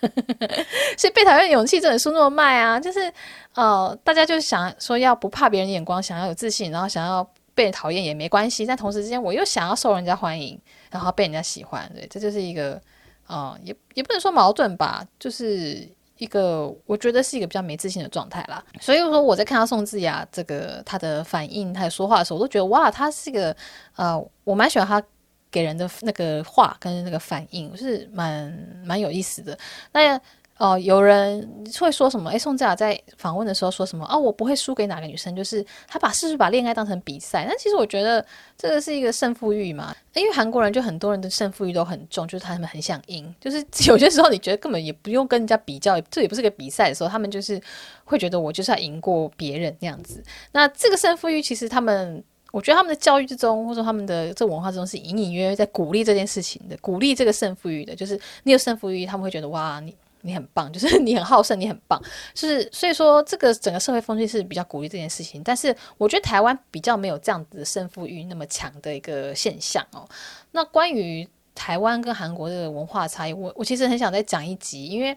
[0.96, 3.12] 所以被讨厌的勇气这本书那么卖啊，就是
[3.54, 7.28] 呃大家就想说要不怕别人眼光，想要有自信，然后想要。
[7.58, 10.56] 被讨厌也没关系，但同时之间我又想要受人家欢迎，
[10.92, 12.80] 然后被人家喜欢，对，这就是一个，
[13.26, 15.84] 呃，也也不能说矛盾吧，就是
[16.18, 18.62] 一个我觉得是一个比较没自信的状态啦。
[18.80, 23.56] 所以说我在看到宋智雅这个她的反应，她说话的时候，我都觉得哇，她是一个，
[23.96, 25.02] 呃，我蛮喜欢她
[25.50, 28.52] 给人的那个话跟那个反应，是蛮
[28.84, 29.58] 蛮有意思的。
[29.92, 30.20] 那
[30.60, 32.30] 哦、有人会说什么？
[32.30, 34.04] 诶，宋智雅在访问的时候说什么？
[34.10, 37.46] 哦，我不会输给哪个女生，就是他把是不是把恋爱当成比赛？
[37.48, 39.94] 但其实我觉得这个是一个胜负欲嘛。
[40.14, 43.32] 因为韩国人就很多人的胜负欲都很重，就是他们很想赢。
[43.40, 47.62] 就是有些时候你觉得根本也不用跟人家比较，这也不是个比赛的时候，他们就是
[48.02, 50.20] 会觉得我就是要赢过别人那样子。
[50.50, 52.20] 那这个胜负欲其实他们，
[52.52, 57.94] 我觉得他们的教育之中，或者他们的这文化之中，是隐隐约约在鼓励这件事情的，鼓励这个胜负欲的。
[57.94, 59.94] 就是你有胜负欲，他们会觉得哇，你。
[60.22, 61.98] 你很棒，就是你很好胜，你很棒，
[62.34, 70.04] 就是所以说这个整个社会风气是比较鼓励这件事情，但是我觉得台湾比较没有这样子胜负欲那么强的一个现象哦。
[70.50, 75.16] 那关于台湾跟韩国这个文化差异，我我其实很想再讲一集，因为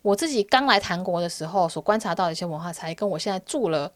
[0.00, 3.92] 我自己刚来韩国的时候所观察到的一些文化差异，跟我现在住了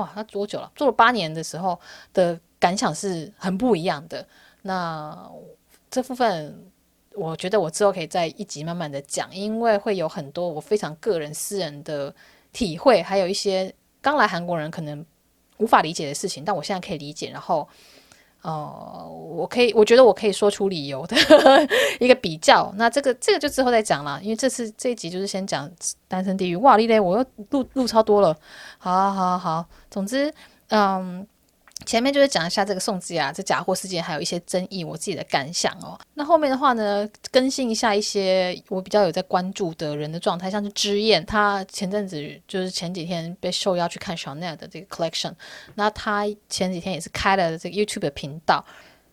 [0.00, 0.72] 哇，他多久了？
[0.74, 1.78] 做了八年的时候
[2.12, 4.26] 的感想是很不一样的。
[4.62, 5.30] 那
[5.90, 6.66] 这部分。
[7.16, 12.14] 我觉得我之后可以在一集慢慢的讲，因为会有很多我非常个人私人的
[12.52, 15.04] 体会，还有一些刚来韩国人可能
[15.58, 17.28] 无法理解的事情，但我现在可以理解。
[17.30, 17.68] 然后，
[18.42, 21.16] 哦，我可以，我觉得我可以说出理由的
[22.00, 22.72] 一个比较。
[22.76, 25.70] 那这个这个就之后再讲了，因为这次这一集就是先讲
[26.08, 26.56] 单身地狱。
[26.56, 28.36] 哇，丽丽，我又录录超多了。
[28.78, 30.32] 好好好，总之，
[30.68, 31.26] 嗯。
[31.86, 35.98] 前面就是讲一下这个宋智雅这假货事件，还有一些争议，我自己的感想哦。
[36.14, 45.32] 那后面的话呢，更新一下一些我比较有在关注的人的状态，像是之燕，他前阵子就是前几天被受邀去看 Chanel 的这个 collection，
[45.74, 48.64] 那他前几天也是开了这个 YouTube 的频道，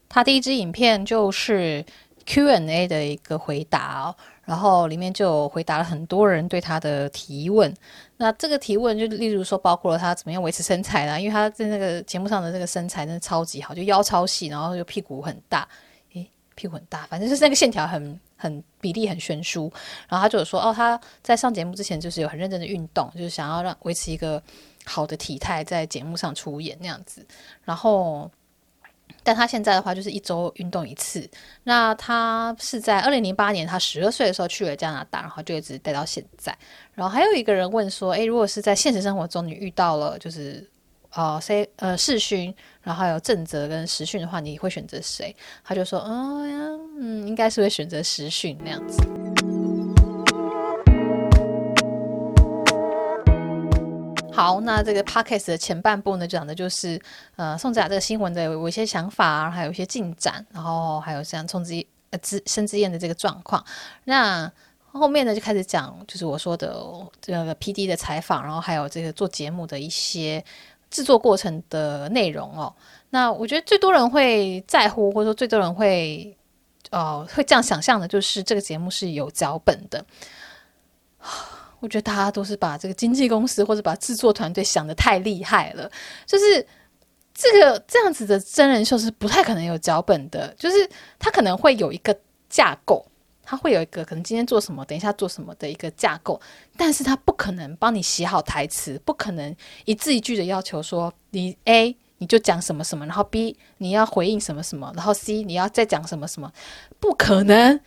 [0.07, 1.83] 他第一支影片就是
[2.25, 4.15] Q&A 的一个回答哦。
[4.47, 7.71] 然后里面就回答了很多人对他的提问。
[8.15, 15.67] 那这个提问就例如说，包括了他怎么样维持身材啦，因为他在那个节目上的这个身材真的超级好，就腰超细，然后就屁股很大，
[16.13, 19.69] 诶，屁股很大，反正就是那个线条很很比例很悬殊。
[20.07, 24.41] 然后他就有说，哦，他在上节目之前就是有很认真的运动，就是想要让维持一个
[24.85, 27.27] 好的体态在节目上出演那样子。
[27.65, 28.31] 然后。
[29.27, 31.29] 但他现在的话就是一周运动一次。
[31.65, 36.57] 那他是在二零零八年，他十二岁的时候去了加拿大，然后就一直待到现在。
[36.93, 40.65] 然后还有一个人问说：“诶，如果是在现实生活中你遇到了就是
[41.09, 46.57] 呃谁呃视讯，然后还有正则跟实训的话，你会选择谁？”他就说：“哦呀，
[46.97, 49.03] 嗯，应该是会选择实训那样子。”
[54.37, 57.01] 好，那这个 podcast 的前半部呢，讲的就是
[57.37, 63.65] 呃宋子雅这个新闻的有一些想法啊，还有一些进展，然后还有像宋智呃之申之燕的这个状况。
[64.03, 64.47] 那
[64.91, 66.85] 后面呢就开始讲，就是我说的
[67.19, 70.45] 这个 PD 的采访，然后还有这个做节目的一些
[70.91, 72.71] 制作过程的内容哦。
[73.09, 76.37] 那我觉得最多人会在乎，或者说最多人会
[76.91, 80.05] 呃会这样想象的，就是这个节目是有脚本的。
[81.79, 85.89] 我觉得大家都是把这个经纪公司或者把制作团队想得太厉害了，
[86.25, 86.65] 就是
[87.33, 92.17] 这个这样子的真人秀是不太可能有脚本的，就是他可能会有一个
[92.49, 93.05] 架构，
[93.43, 96.41] 他会有一个可能今天做什么，等一下做什么的一个架构，
[96.75, 106.51] 但是他不可能帮你写好台词，不可能一字一句的要求说你 A 你就讲什么什么，然后 B 你要回应什么什么，然后 C 你要再讲什么什么，
[106.99, 107.79] 不可能，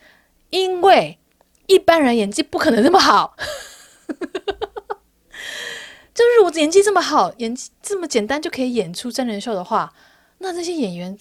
[0.49, 1.19] 因为
[1.67, 3.35] 一般人演技不可能那么好。
[6.13, 9.91] 就是我演技这么好，演技这么简单就可以演出真人秀的话，
[10.39, 11.17] 那这些演员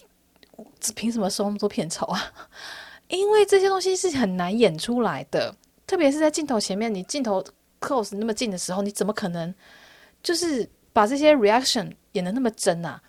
[0.94, 2.32] 凭什么收那么多片酬啊？
[3.08, 5.54] 因为这些东西是很难演出来的，
[5.86, 7.42] 特别是在镜头前面，你镜头
[7.80, 9.52] close 那么近的时候，你怎么可能
[10.22, 13.00] 就是把这些 reaction 演得那么真啊？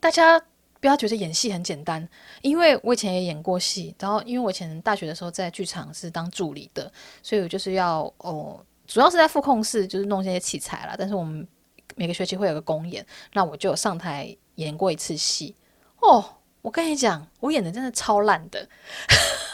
[0.00, 0.40] 大家
[0.82, 2.06] 不要觉得演戏很简单，
[2.42, 6.92] 因为我以前也演过戏，然后因为我以前大学的时候在剧场是当助理的，
[7.22, 8.62] 所以我就是要哦。
[8.84, 10.94] 主要是在副控室，就是弄这些器材啦。
[10.98, 11.46] 但是我们
[11.94, 15.54] 每个学期会有个公演，那我就有上台演过一次戏。
[16.00, 16.22] 哦，
[16.60, 18.68] 我跟你讲，我演的真的超烂的，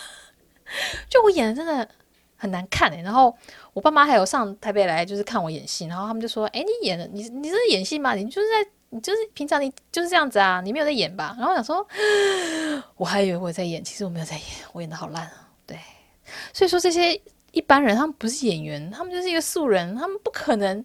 [1.08, 1.88] 就我演的真的
[2.36, 3.02] 很难看诶。
[3.02, 3.32] 然后
[3.74, 8.14] 我爸妈还有上台北来，就是看我演戏，然后他们就说：“诶，你演的，你你这是演戏吗？
[8.14, 11.86] 你就是在，你就是平常你就是这样子啊，你没有在演吧？”然后我想说，
[12.96, 15.48] 我还以为我在演，其实我没有在演，我演的好烂啊。
[15.66, 15.78] 对，
[16.52, 17.20] 所以说这些。
[17.50, 20.84] 一般人他们不是演员，他们就是一个素人，他们不可能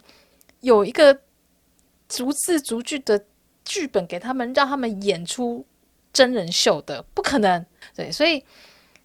[0.62, 1.16] 有一个
[2.08, 3.22] 逐字逐句的
[3.66, 5.64] 剧本给他们，让他们演出
[6.14, 7.64] 真人秀的，不可能。
[7.94, 8.44] 对，所以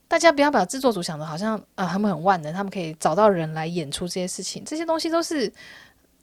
[0.06, 5.52] 大家不要把制作组想的好像啊，他们很万能，他们可以找到人来演出这些事情，这些东西都是，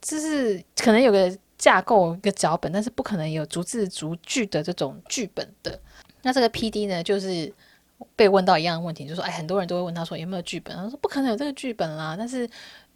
[0.01, 5.79] 就是可能有个架构一个脚本，但是不可能有逐字逐句的这种剧本的。
[6.21, 7.51] 那这个 PD 呢，就是
[8.15, 12.13] 被问到一样的问题，就说，哎，很多人都会问他说有没有剧本，他说不可能有这个剧本啦。
[12.15, 12.47] 但是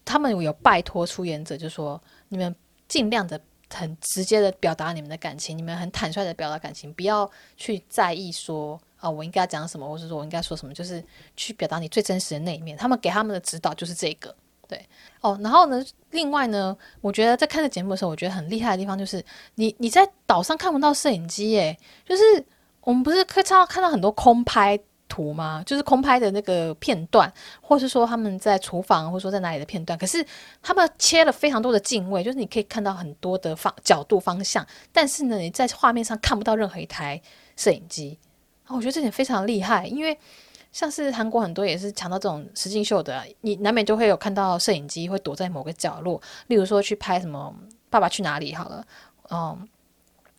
[0.05, 2.55] 他们有拜托出演者，就说你们
[2.87, 3.41] 尽量的
[3.73, 11.03] 很直接的表达你们的感情，你们很坦率的表达感情，不要去在意说啊、我应该讲什么，或是说我应该说什么，就是
[11.35, 12.77] 去表达你最真实的那一面。
[12.77, 14.35] 他们给他们的指导就是这个。
[14.69, 14.87] 对
[15.21, 19.21] 哦，然后呢，另外呢，我觉得在看这节目的时候，我觉得很厉害的地方就是
[19.55, 22.23] 你你在岛上看不到摄影机耶，就是
[22.81, 25.63] 我们不是可以看到很多空拍图吗？
[25.65, 30.23] 就是空拍的那个片段，或是说他们在厨房，或者说在哪里的片段，可是
[30.61, 34.63] 他们切了非常多的镜位，就是你可以看到很多的方角度方向，
[34.93, 37.19] 但是呢，你在画面上看不到任何一台
[37.55, 38.19] 摄影机。
[38.67, 40.15] 我觉得这点非常厉害，因为。
[40.71, 47.53] 像是韩国很多也是抢到这种实境秀的，你难免就会有看到摄影机会躲在某个角落，例如说去拍什么
[47.89, 48.85] 《爸爸去哪里》好了，
[49.31, 49.67] 嗯，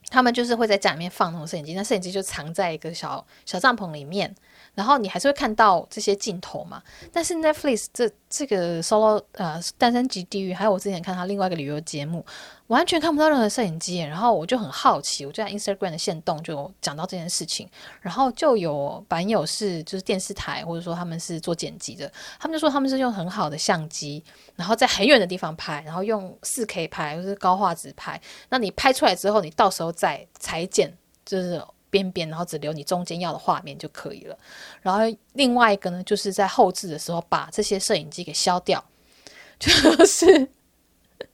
[0.08, 4.34] 他们就是会在家里面放那种摄影机，那摄影机就藏在一个小小帐篷里面。
[4.72, 6.80] 然后你还是会看到这些镜头嘛？
[7.12, 12.24] 但是 Netflix 这这个 Solo 呃单身级地狱，还有我之前看他另外一个旅游节目，
[12.70, 13.98] 完全看不到任何摄影机。
[13.98, 17.68] 然后我就很好奇，我就在 Instagram 的线动就讲到这件事情，
[18.00, 24.24] 然后就有版友是就是电视台或者说他们是做剪辑的，他们就说他们是用很好的相机，
[24.56, 28.20] 然后在很远的地方拍，然后用 4K 拍或是高画质拍。
[28.48, 31.62] 那你拍出来之后，你到时候再裁剪就是。
[31.92, 34.38] 边边，然后只留你中间要的画面就可以了。
[34.80, 35.00] 然后
[35.32, 38.84] 另外一个呢，就是在后置的时候把这些摄影机给消掉，
[39.58, 39.72] 就
[40.06, 40.48] 是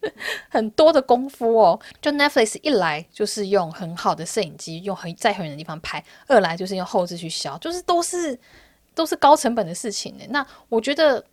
[0.51, 1.79] 很多的功夫哦。
[2.01, 8.39] 就 Netflix 一来就是用很好的摄影机，用很在很远的地方拍；二来就是用后置去削，就是都是
[8.95, 10.25] 都是高成本的事情呢。
[10.31, 11.25] 那我觉得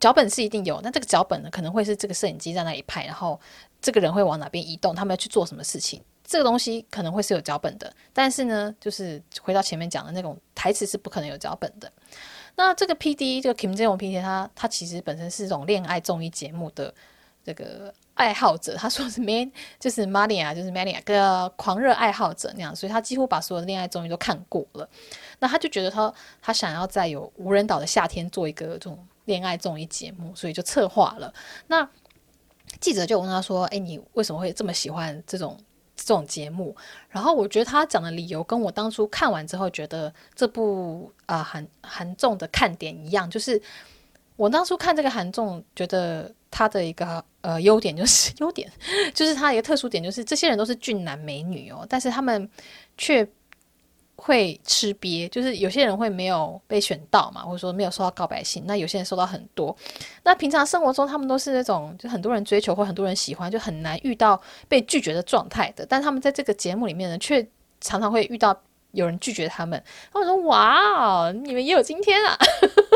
[0.00, 3.40] 脚本是一定有，那这个脚本呢，可能会是这个摄影机在那里拍，然后
[3.80, 6.02] 这个人会往哪边移动，他们要去做什么事情。
[6.26, 11.92] 这个东西可能会是有脚本的，但是呢，就是回到前面讲的那种台词是不可能有脚本的。
[12.56, 16.94] 那这个 PD，这个 Kim j o n g PD，他他其实本身是一种恋爱综艺节目的
[17.44, 24.88] 这个爱好者，他说是 man， 就是 mania，就是 mania，个狂热爱好者那样，所以他几乎把所有的恋爱综艺都看过了。
[25.38, 31.32] 那他就觉得他他想要在有无人岛的夏天做一个这种恋爱综艺节目，所以就策划了。
[31.66, 31.88] 那
[32.80, 35.58] 记者就问他说：“哎，你为什么会这么喜欢这种？”
[35.96, 36.74] 这种节目，
[37.08, 43.62] 然后我觉得他讲的理由跟我当初看完之后觉得这部啊韩韩综的看点一样，就是
[44.36, 48.70] 我当初看这个韩综，觉得他的一个呃优点就是 优点，
[49.14, 52.48] 就是他一个特殊点就是这些人都是俊男美女哦，但是他们
[52.96, 53.26] 却。
[54.16, 58.62] 会吃瘪，就是有些人会没有被选到嘛，或者说没有收到告白信。
[58.64, 59.76] 那有些人收到很多。
[60.22, 65.84] 那平常生活中，他们都是那种就很多人追求或很多人喜欢，就很难遇到被拒绝的状态的。
[65.84, 67.44] 但他们在这个节目里面呢，却
[67.80, 68.56] 常常会遇到
[68.92, 69.82] 有人拒绝他们。
[70.12, 72.38] 他们说：“哇，你们也有今天啊！”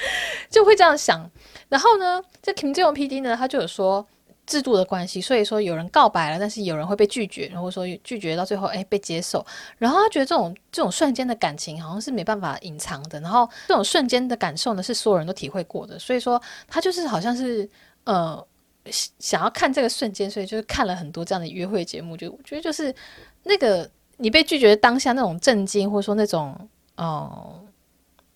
[0.50, 1.30] 就会这样想。
[1.68, 4.06] 然后呢，这 Kim Jong PD 呢，他就有说。
[4.48, 9.44] 制度的关系，所以说有人告白了，但是有人会被拒绝，然后说拒绝到最后，哎，被接受。
[9.76, 15.98] 然后他觉得这种这种瞬间的感情好像是没办法隐藏的，然后这种瞬间的感受呢，是所有人都体会过的。
[15.98, 17.68] 所以说他就是好像是
[18.04, 18.42] 呃
[18.90, 22.94] 想要看这个瞬间，所以就是看了很多这样的约会节目，就我觉得就是
[23.42, 23.86] 那个
[24.16, 26.56] 你被拒绝当下那种震惊，或者说那种
[26.96, 27.60] 哦、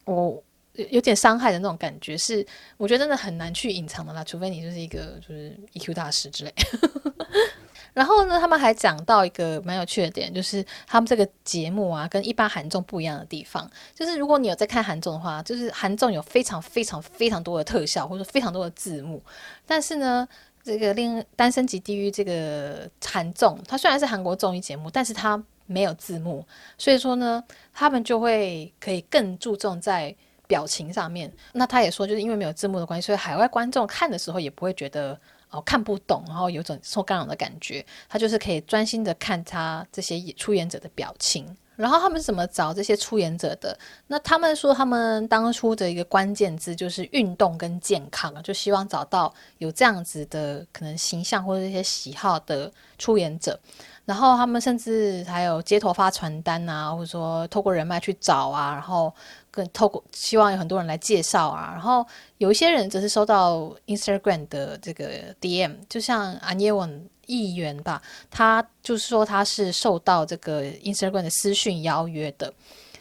[0.05, 0.43] 我。
[0.75, 2.47] 有点伤害的那种感觉，是
[2.77, 6.53] 我觉得真的很难去隐藏的啦，除非你就是一个就是 EQ 大师之类。
[7.93, 19.23] 然后呢，他们还讲到一个蛮有趣的点，就是他们这个节目啊，跟一般韩综不一样的地方，就是如果你有在看韩综的话，就是韩综有非常非常非常多的特效，或者非常多的字幕，
[19.67, 20.27] 但是呢，
[20.65, 26.47] 这个令单身即地狱这个韩综，它虽然是韩国综艺节目，但是它没有字幕，
[26.79, 27.45] 所以说呢，
[27.75, 30.17] 他们就会可以更注重在。
[30.53, 37.83] 表情上面，那他也说，就是因为没有字幕的关系，所以海外观众看的时候也不会觉得哦看不懂，然后有种受干扰的感觉。
[38.07, 41.57] 他就是可以专心的看他这些出演者的表情。
[41.75, 43.77] 然后他们是怎么找这些出演者的？
[44.07, 53.59] 那他们说，他们当初的一个关键字就是运动跟健康，就希望找到有这样子的可能形象或者一些喜好的出演者。
[54.05, 59.13] 然后他们甚至还有街头发传单啊，或者说透过人脉去找啊，然后
[59.53, 61.71] 跟透过希望有很多人来介绍啊。
[61.73, 62.05] 然后
[62.39, 72.53] 有一些人则是收到 Instagram 的这个 DM，就像安彦文议员吧，他就是说他是受到这个 Instagram 的私讯邀约的。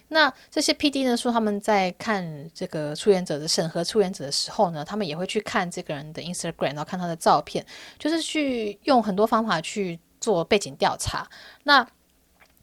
[0.10, 7.66] 那这些 PD 呢说他们在看这个出演者的审核出演者的时候呢，他们也会去看这个人的 Instagram，然后看他的照片，
[7.98, 11.26] 就是去用很多方法去做背景调查。
[11.64, 11.88] 那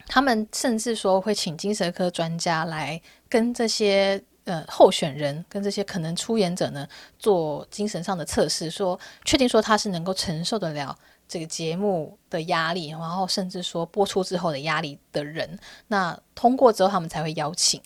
[0.07, 6.87] 他们甚至说会请精神科专家来跟这些呃候选人跟这些可能出演者呢
[7.19, 10.97] 做精神上的测试，说确定说他是能够承受得了。
[11.29, 15.59] 这个节目的压力，然后甚至说播出之后的压力的人，
[15.89, 17.81] 那通过之后他们才会邀请。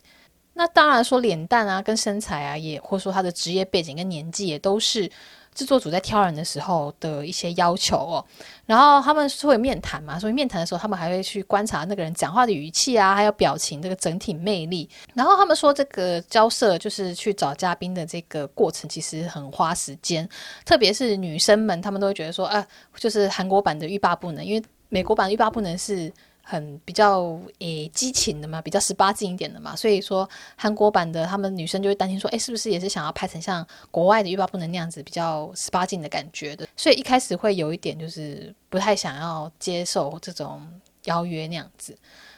[0.55, 5.11] 那当然说脸蛋啊，跟身材啊，也或者说他的职业背景跟年纪，也都是。
[5.55, 8.25] 制作组在挑人的时候的一些要求哦，
[8.65, 14.89] 然后他们会面谈嘛，所以面谈的时候，他们还会去观察那个人讲话的语气啊，还有表情这个整体魅力。
[15.15, 20.29] 然后他们说，这个交涉就是去找嘉宾的这个过程，其实很花时间，
[20.65, 26.13] 特别是女生们，她们都会觉得说，啊，就是韩国版的欲罢不能，因为美国版的欲罢不能是。
[26.43, 36.67] 很比较诶激情的嘛，比较十八禁一点的嘛，所以说韩国版的他们女生就会担心说，诶，是不是也是想要拍成像国外的欲罢不能那样子比较十八禁的感觉的？
[36.77, 40.61] 所以一开始会有一点就是不太想要接受这种
[41.05, 41.97] 邀约那样子。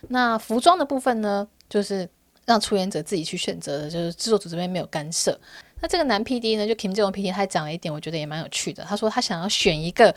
[0.09, 2.09] 那服装的部分呢，就是
[2.45, 5.39] 让出演者自己去选择的，就是制作组这边没有干涉。
[5.81, 8.85] 那这个男 PD 呢，就 Kim 这种 PD，他还讲了一点，我觉得也蛮有趣的。
[8.85, 10.15] 他说他想要选一个。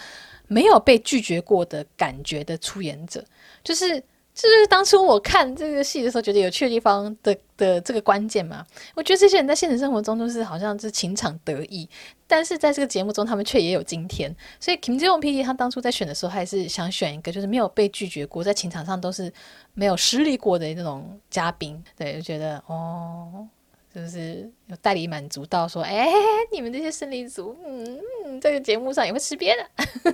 [0.49, 3.21] 没有被拒绝过的感觉的出演者，
[3.68, 3.99] 就是
[4.34, 8.65] 就是当初我看这个戏的时候，觉得有趣的地方的的这个关键嘛。
[8.95, 11.89] 我觉得这些人在现实生活中都是好像是情场得意，
[12.28, 14.34] 但是在这个节目中，他们却也有今天。
[14.57, 19.30] 所以 Kim Jong PD 他当初在选的时候，他也是想选一个就是没有被拒绝过，在情场上都是
[19.74, 21.84] 没有失利过的那种嘉宾。
[21.97, 23.47] 对，就觉得哦。
[23.95, 26.07] 就是有代理满足到说，哎，
[26.51, 30.13] 你们这些胜利组，嗯，这个节目上也会吃瘪的。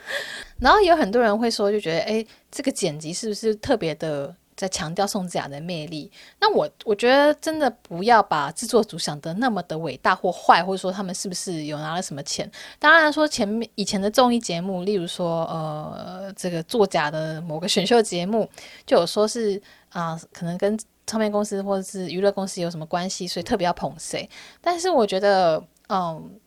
[0.60, 6.10] 然后有很多人会说，就觉得，哎，这个剪辑是不是特别的在强调宋智雅的魅力？
[6.40, 12.50] 那我我觉得真的不要把制作组想得那么的伟大或坏，或者说他们是不是有拿了什么钱？
[12.78, 18.48] 当然说前面以前的综艺节目，例如说呃这个作假的某个选秀节目，
[18.86, 20.78] 就有说是啊、可能跟。
[21.04, 24.26] 唱片公司或者是娱乐公司有什么关系，所以特别要捧谁？
[24.60, 26.40] 但是我觉得，嗯，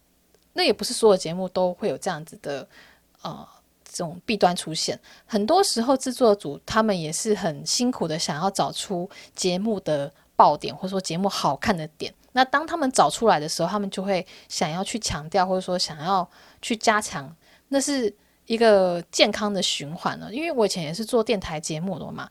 [0.53, 2.65] 那也不是所有节目都会有这样子的，
[3.25, 3.47] 呃，
[3.83, 4.99] 这种弊端出现。
[5.25, 12.13] 很多时候，制作组他们也是很辛苦的，想要找出节目的爆点，或者说节目好看的点。
[12.31, 16.29] 那当他们找出来的时候，他们就会想要去强调，或者说想要
[16.61, 17.35] 去加强，
[17.69, 18.13] 那是
[18.45, 20.33] 一个健康的循环了。
[20.33, 22.29] 因为我以前也是做电台节目的嘛，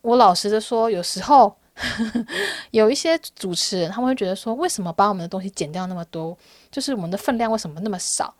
[0.00, 1.56] 我老实的说，有时候。
[2.70, 6.36] 有一些主持人，他们会觉得说，为什么把我们的东西剪掉那么多？
[6.70, 8.32] 就是我们的分量为什么那么少？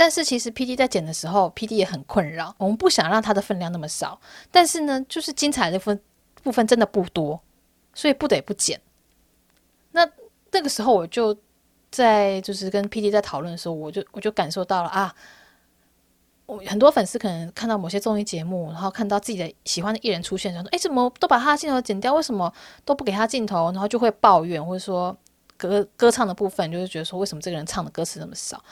[0.00, 2.54] 但是其实 PD 在剪的时候，PD 也很困扰。
[2.56, 4.18] 我们不想让他的分量那么少，
[4.50, 6.00] 但是呢，就是精彩的分
[6.42, 7.38] 部分真的不多，
[7.92, 8.80] 所以不得不剪。
[9.90, 10.08] 那
[10.52, 11.36] 那个时候，我就
[11.90, 15.14] 在就是跟 PD 在讨论的时候，我就我就感受到了啊。
[16.46, 22.14] 我很多粉丝可能看到某些综艺节目，然后看到自己的喜欢的艺人出现，想说：“哎，怎么都把他的镜头剪掉？
[22.14, 22.50] 为什么
[22.86, 25.14] 都不给他镜头？”然后就会抱怨，或者说
[25.58, 28.64] 歌歌唱的部分，就是觉得说为什么这个人唱的歌词那么少？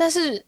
[0.00, 0.42] 但是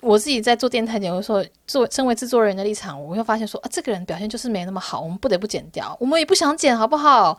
[0.00, 5.96] 我自己在做电台节目的时候，作身为制作人的立场，我会发现说啊，这个人表现就是没那么好，我们不得不剪掉。
[5.98, 7.36] 我们也不想剪，好不好？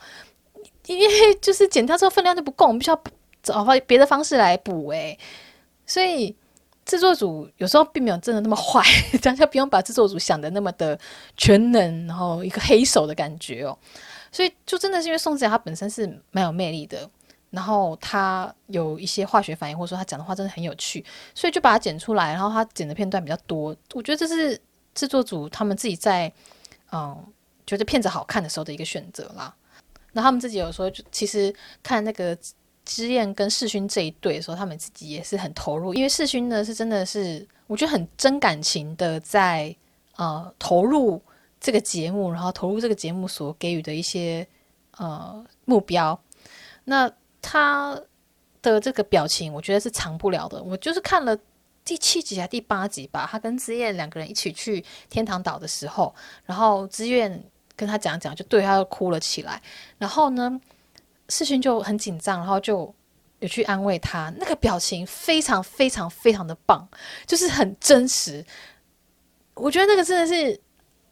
[0.87, 3.01] 因为就是剪掉之后分量就不够，我们必须要
[3.41, 4.89] 找别的方式来补。
[4.89, 5.17] 哎，
[5.85, 6.35] 所以。
[6.85, 8.81] 制作组有时候并没有真的那么坏，
[9.21, 10.99] 大家不用把制作组想的那么的
[11.37, 13.77] 全能，然后一个黑手的感觉哦。
[14.31, 17.07] 所以就真的是因为宋智雅她本身是蛮有魅力的，
[17.49, 23.75] 然后他有一些化学反应，或者说他讲的话真的很有趣，所以就把它剪出来，然后他剪的片段比较多。
[23.93, 24.59] 我觉得这是
[24.93, 26.31] 制作组他们自己在
[26.91, 27.17] 嗯
[27.65, 29.55] 觉得片子好看的时候的一个选择啦。
[30.11, 32.37] 那他们自己有时候就其实看那个。
[32.85, 39.75] 之燕跟世勋这一对的时候，他们自己也是很投入，因为世勋呢是真的是我觉得很真感情的在
[40.15, 41.21] 呃投入
[41.59, 44.47] 这个节目，然后投入这个节目所给予的一些
[44.97, 46.19] 呃目标。
[46.85, 47.11] 那
[47.41, 47.99] 他
[48.61, 50.61] 的这个表情，我觉得是藏不了的。
[50.63, 51.37] 我就是看了
[51.83, 56.13] 第七集还第八集吧，他跟之燕两个人一起去天堂岛的时候，
[56.45, 57.43] 然后之燕
[57.75, 59.61] 跟他讲讲，就对他哭了起来，
[59.97, 60.59] 然后呢。
[61.31, 62.91] 世勋就很紧张，然后就
[63.37, 66.89] 有去安慰他，那个表情非常非常非常的棒，
[67.27, 68.43] 就是很真实。
[69.53, 70.59] 我觉得那个真的是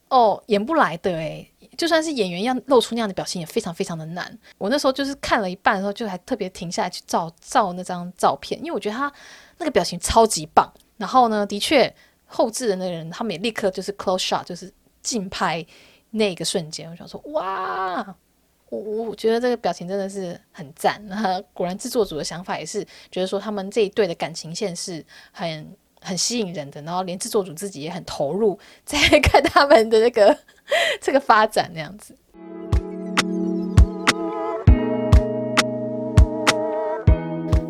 [0.10, 1.48] 哦，演不来的诶，
[1.78, 4.38] 就算是演员要露出那样的表情，也非常非常的难。
[4.58, 9.12] 我那时候就是看了一半的时候，就还特别停下来去照照那张照片，因为我觉得他
[9.60, 10.70] 那个表情超级棒。
[10.98, 11.94] 然后呢，的确
[12.26, 14.74] 后置的那个人他们也立刻就是 close shot，就是
[15.04, 15.64] 近拍
[16.10, 18.16] 那个瞬间，我想说哇，
[18.70, 21.00] 我我觉得这个表情真的是很赞。
[21.08, 25.78] 那果然制作组的想法也是觉得说他们这一对的感情线是很
[26.08, 30.38] 很吸引人的，然后连制作组自己也很投入在 看他们的那个
[31.02, 32.16] 这个发展那样子。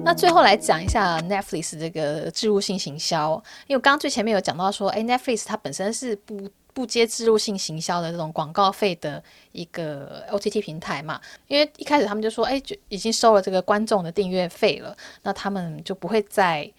[0.05, 3.33] 那最后来讲一下 Netflix 这个置入性行销，
[3.67, 9.21] 因为我刚刚最前面有讲到说，哎，Netflix 它本身是不不接置入性行销的这种广告费的
[9.51, 16.71] 一个 OTT 平台嘛，因为一开始他们就说，哎，就已经收了这个观众的订阅费了，那他们就不会再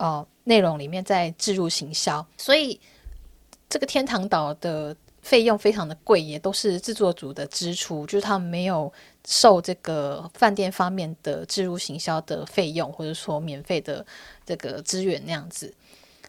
[0.00, 2.80] 呃内容里面再置入行销，所以
[3.68, 4.96] 这个天堂岛的。
[5.22, 8.90] 费用非常的贵，也都是制作组的支出，就是他们没有
[9.26, 14.04] 受这个饭店方面的置入行销的费用，或者说免费的
[14.46, 15.74] 这个资源那样子。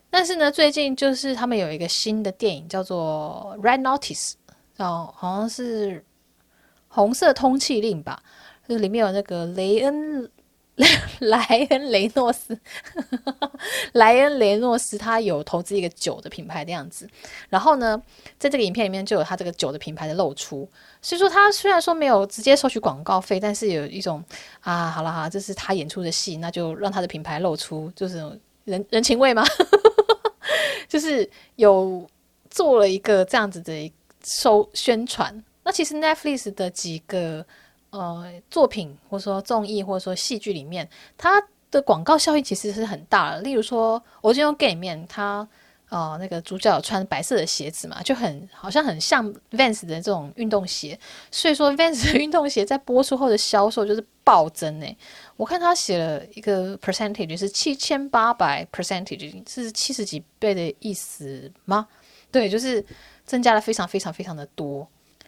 [0.10, 4.32] 但是呢，最近就是他们有一个新的电影叫做《Red Notice》，
[4.84, 6.04] 哦，好像是
[6.90, 8.22] 红色通缉令吧，
[8.68, 10.30] 就是里面有那个雷恩。
[11.20, 12.58] 莱恩雷诺斯，
[13.94, 17.08] 莱恩雷诺斯， 他有投资一个酒的品牌的样子。
[17.50, 18.02] 然后呢，
[18.40, 20.68] 在这个影片里面就有他这个酒的品牌的露出。
[21.02, 24.24] 所以说，他虽然说没有直接收取广告费，但是有一种
[24.62, 28.18] 啊，好了哈，这是他演出的戏，那就让他的品牌露出，就是
[28.66, 29.44] 人人情味嘛，
[30.88, 32.08] 就是有
[32.50, 33.92] 做了一个这样子的
[34.24, 35.44] 收宣传。
[35.64, 37.46] 那其实 Netflix 的几个。
[37.92, 43.42] 呃，作品或者说综艺或者说戏剧里面，它的广告效应其实是很大的。
[43.42, 45.48] 例如说，《我就用 Game》里面，它
[45.90, 50.98] 呃那个主角穿白色的鞋子嘛，就很好像很像 Vans 的这种运动鞋。
[51.30, 54.98] 所以说，Vans 的运动鞋在播出后的销售就是暴增诶。
[55.36, 61.88] 我看他写了一个 percentage 是七千八百 percentage，是七十几倍的意思吗？
[62.32, 62.86] 对，就是
[63.26, 64.88] 增加了非常非常非常的多。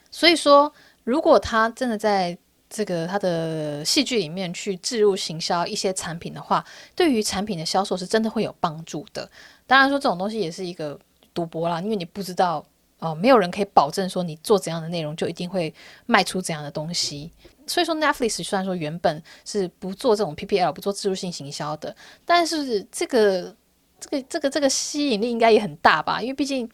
[0.10, 0.72] 所以说，
[1.04, 2.38] 如果他真的在
[2.74, 6.66] 这个它的戏剧里面去置入行销一些产品的话，
[6.96, 9.30] 对于产品的销售是真的会有帮助的。
[9.68, 11.00] 当然说这种东西也是一个
[11.36, 12.58] 赌博啦，因为你不知道
[12.98, 15.72] 哦、呃，没有人可以保证说你做怎样的内容就一定会
[16.08, 17.30] 卖出怎样的东西。
[17.68, 21.96] 所以说 Netflix 虽然说原本是不做这种 PPL 不做置入性行销的，
[22.26, 23.56] 但是这个
[24.00, 26.20] 这个这个这个吸引力应该也很大吧？
[26.20, 26.68] 因为毕竟。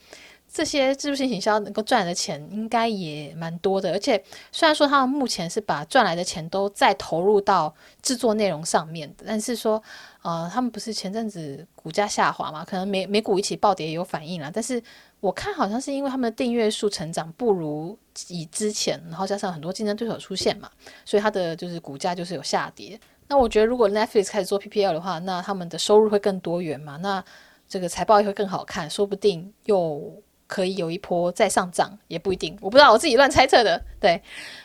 [0.52, 4.22] 这些自助性行销能够赚的钱应该也蛮多的，而且
[4.52, 7.72] 虽然说他们目前是把赚来的钱都再投入到
[8.02, 9.82] 制作内容上面的，但是说，
[10.24, 14.50] 呃，他们不是前阵子股价下滑嘛，可能美美股一起暴跌也有反应啦。
[14.52, 14.82] 但是
[15.20, 17.96] 我看好像是因为他们的订阅数成长不如
[18.30, 20.68] 以之前，然后加上很多竞争对手出现嘛，
[21.06, 23.00] 所以它的就是股价就是有下跌。
[23.28, 27.24] 那我觉得如果 Netflix 开始做 PPL 的话，那他们的收入会更多元嘛，那
[27.68, 30.12] 这个财报也会更好看，说不定又。
[30.50, 33.80] 可以有一波再上涨，也不一定，我不知道，我自己乱猜测的。
[34.00, 34.20] 对，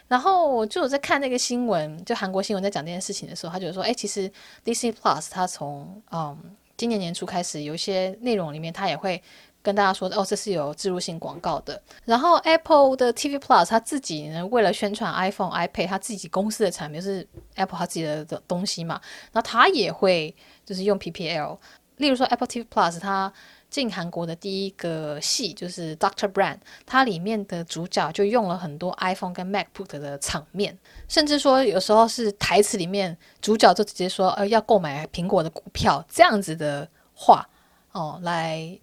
[0.09, 4.27] 然后我就在看那个新闻，就韩国新闻在讲这件事情的时候，他就说，哎，其实
[4.65, 6.35] DC Plus 它从嗯
[6.79, 9.23] 今年年初开始，有一些内容里面，它也会
[9.61, 11.79] 跟大家说，哦，这是有植入性广告的。
[12.07, 18.99] 然后 Apple 的 TV Plus 它自己呢，为了宣传 iPhone、iPad，它自己公司的产品，就是 Apple 它自己的的东西嘛，
[19.33, 21.59] 那它也会就是用 PPL，
[21.99, 23.31] 例如说 Apple TV Plus 它。
[23.75, 37.45] 进韩国的第一个戏就是 Doctor Brand，它里面的主角就用了很多 iPhone 跟 MacBook 的场面，甚至说有时候是台词里面主角就直接说呃要购买苹果的股票这样子的话
[37.91, 38.79] 哦来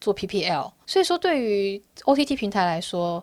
[0.00, 0.72] 做 PPL。
[0.86, 3.22] 所以说对于 OTT 平台来说，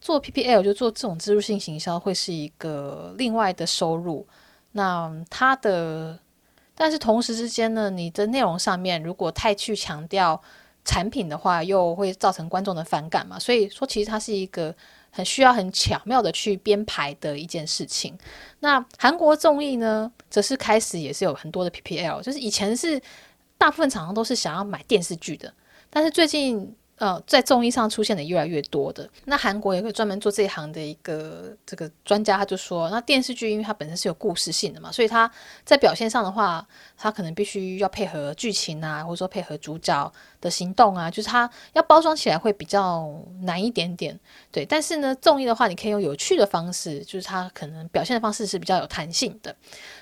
[0.00, 4.26] 做 PPL 就做这种植入性行销会是一个另外的收入。
[4.72, 6.18] 那它的。
[6.80, 10.40] 但是同时之间呢，你的内容上面如果太去强调
[10.84, 13.36] 产品的话，又会造成观众的反感嘛。
[13.36, 14.72] 所以说，其实它是一个
[15.10, 18.16] 很需要很巧妙的去编排的一件事情。
[18.60, 23.02] 那韩国综艺呢，则是开始也是有很多的 PPL，就是以前是
[23.58, 25.52] 大部分厂商都是想要买电视剧的，
[25.90, 26.72] 但是最近。
[26.98, 35.30] 呃，在综艺上出现的越来越多的，那韩国也会专门做这一行的一个这个专家，他就说，那电视剧因为它本身是有故事性的嘛，所以它
[35.64, 43.08] 在表现上的话，它可能必须要配合剧情啊，或者说配合主角的行动啊，就是它要包装起来会比较
[43.42, 44.18] 难一点点。
[44.50, 49.54] 对，但是呢，综艺的话，你可以用有趣的方式，就是它可能表现的方式是比较有弹性的。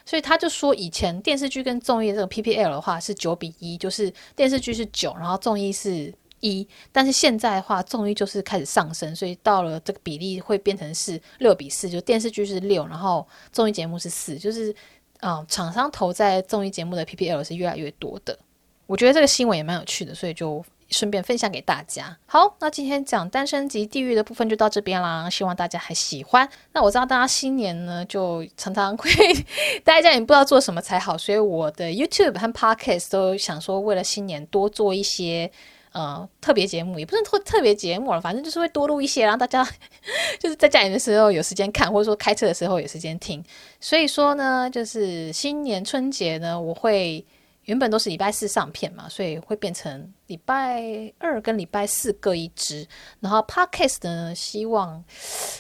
[0.07, 6.11] 所以他就说，以前电视剧跟综艺这个 PPL 的话是九比一，就是电视剧是九，然后综艺是。
[6.41, 14.75] 一，但是现在的话，综艺就是开始上升，所以到了这个比例会变成是六比四，就电视剧是六，然后综艺节目是四，就是，
[15.21, 18.39] 嗯，厂商投在综艺节目的 PPL 是越来越多的。
[18.87, 22.17] 我觉得这个新闻也蛮有趣的，所以就顺便分享给大家。
[22.27, 26.49] 好，那今天讲单身即地狱的部分就到这边啦，希望大家还喜欢。
[26.73, 29.11] 那我知道大家新年呢，就常常会
[29.83, 35.51] 待在家里不知道做什么才好，所以我的 YouTube 和 Podcast 都想说，为了新年多做一些
[35.97, 39.67] 呃特别节目，也不是特特别节目了，反正就是会多录一些，让大家
[40.39, 43.43] 就是在家里的时候有时间看，或者说开车的时候有时间听。
[43.81, 47.25] 所以说呢，就是新年春节呢，我会。
[47.67, 50.81] 原本都是礼拜四上片嘛，所以会变成礼拜
[51.19, 52.87] 二跟礼拜四各一支。
[53.19, 55.03] 然后 Podcast 呢，希望，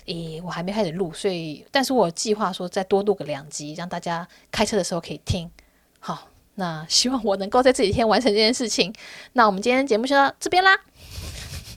[0.04, 5.50] 诶，我还没开始录，所以，但是我计划说再多录个两集，让大家开车的时候可以听。
[5.98, 8.92] 好，那希望我能够在这几天完成这件事情。
[9.34, 10.76] 那我们今天节目就到这边啦，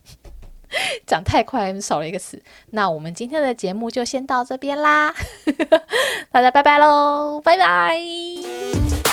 [1.05, 2.41] 讲太快少了一个词。
[2.71, 5.13] 那我们今天的节目就先到这边啦，
[6.31, 9.08] 大家拜拜喽，拜拜。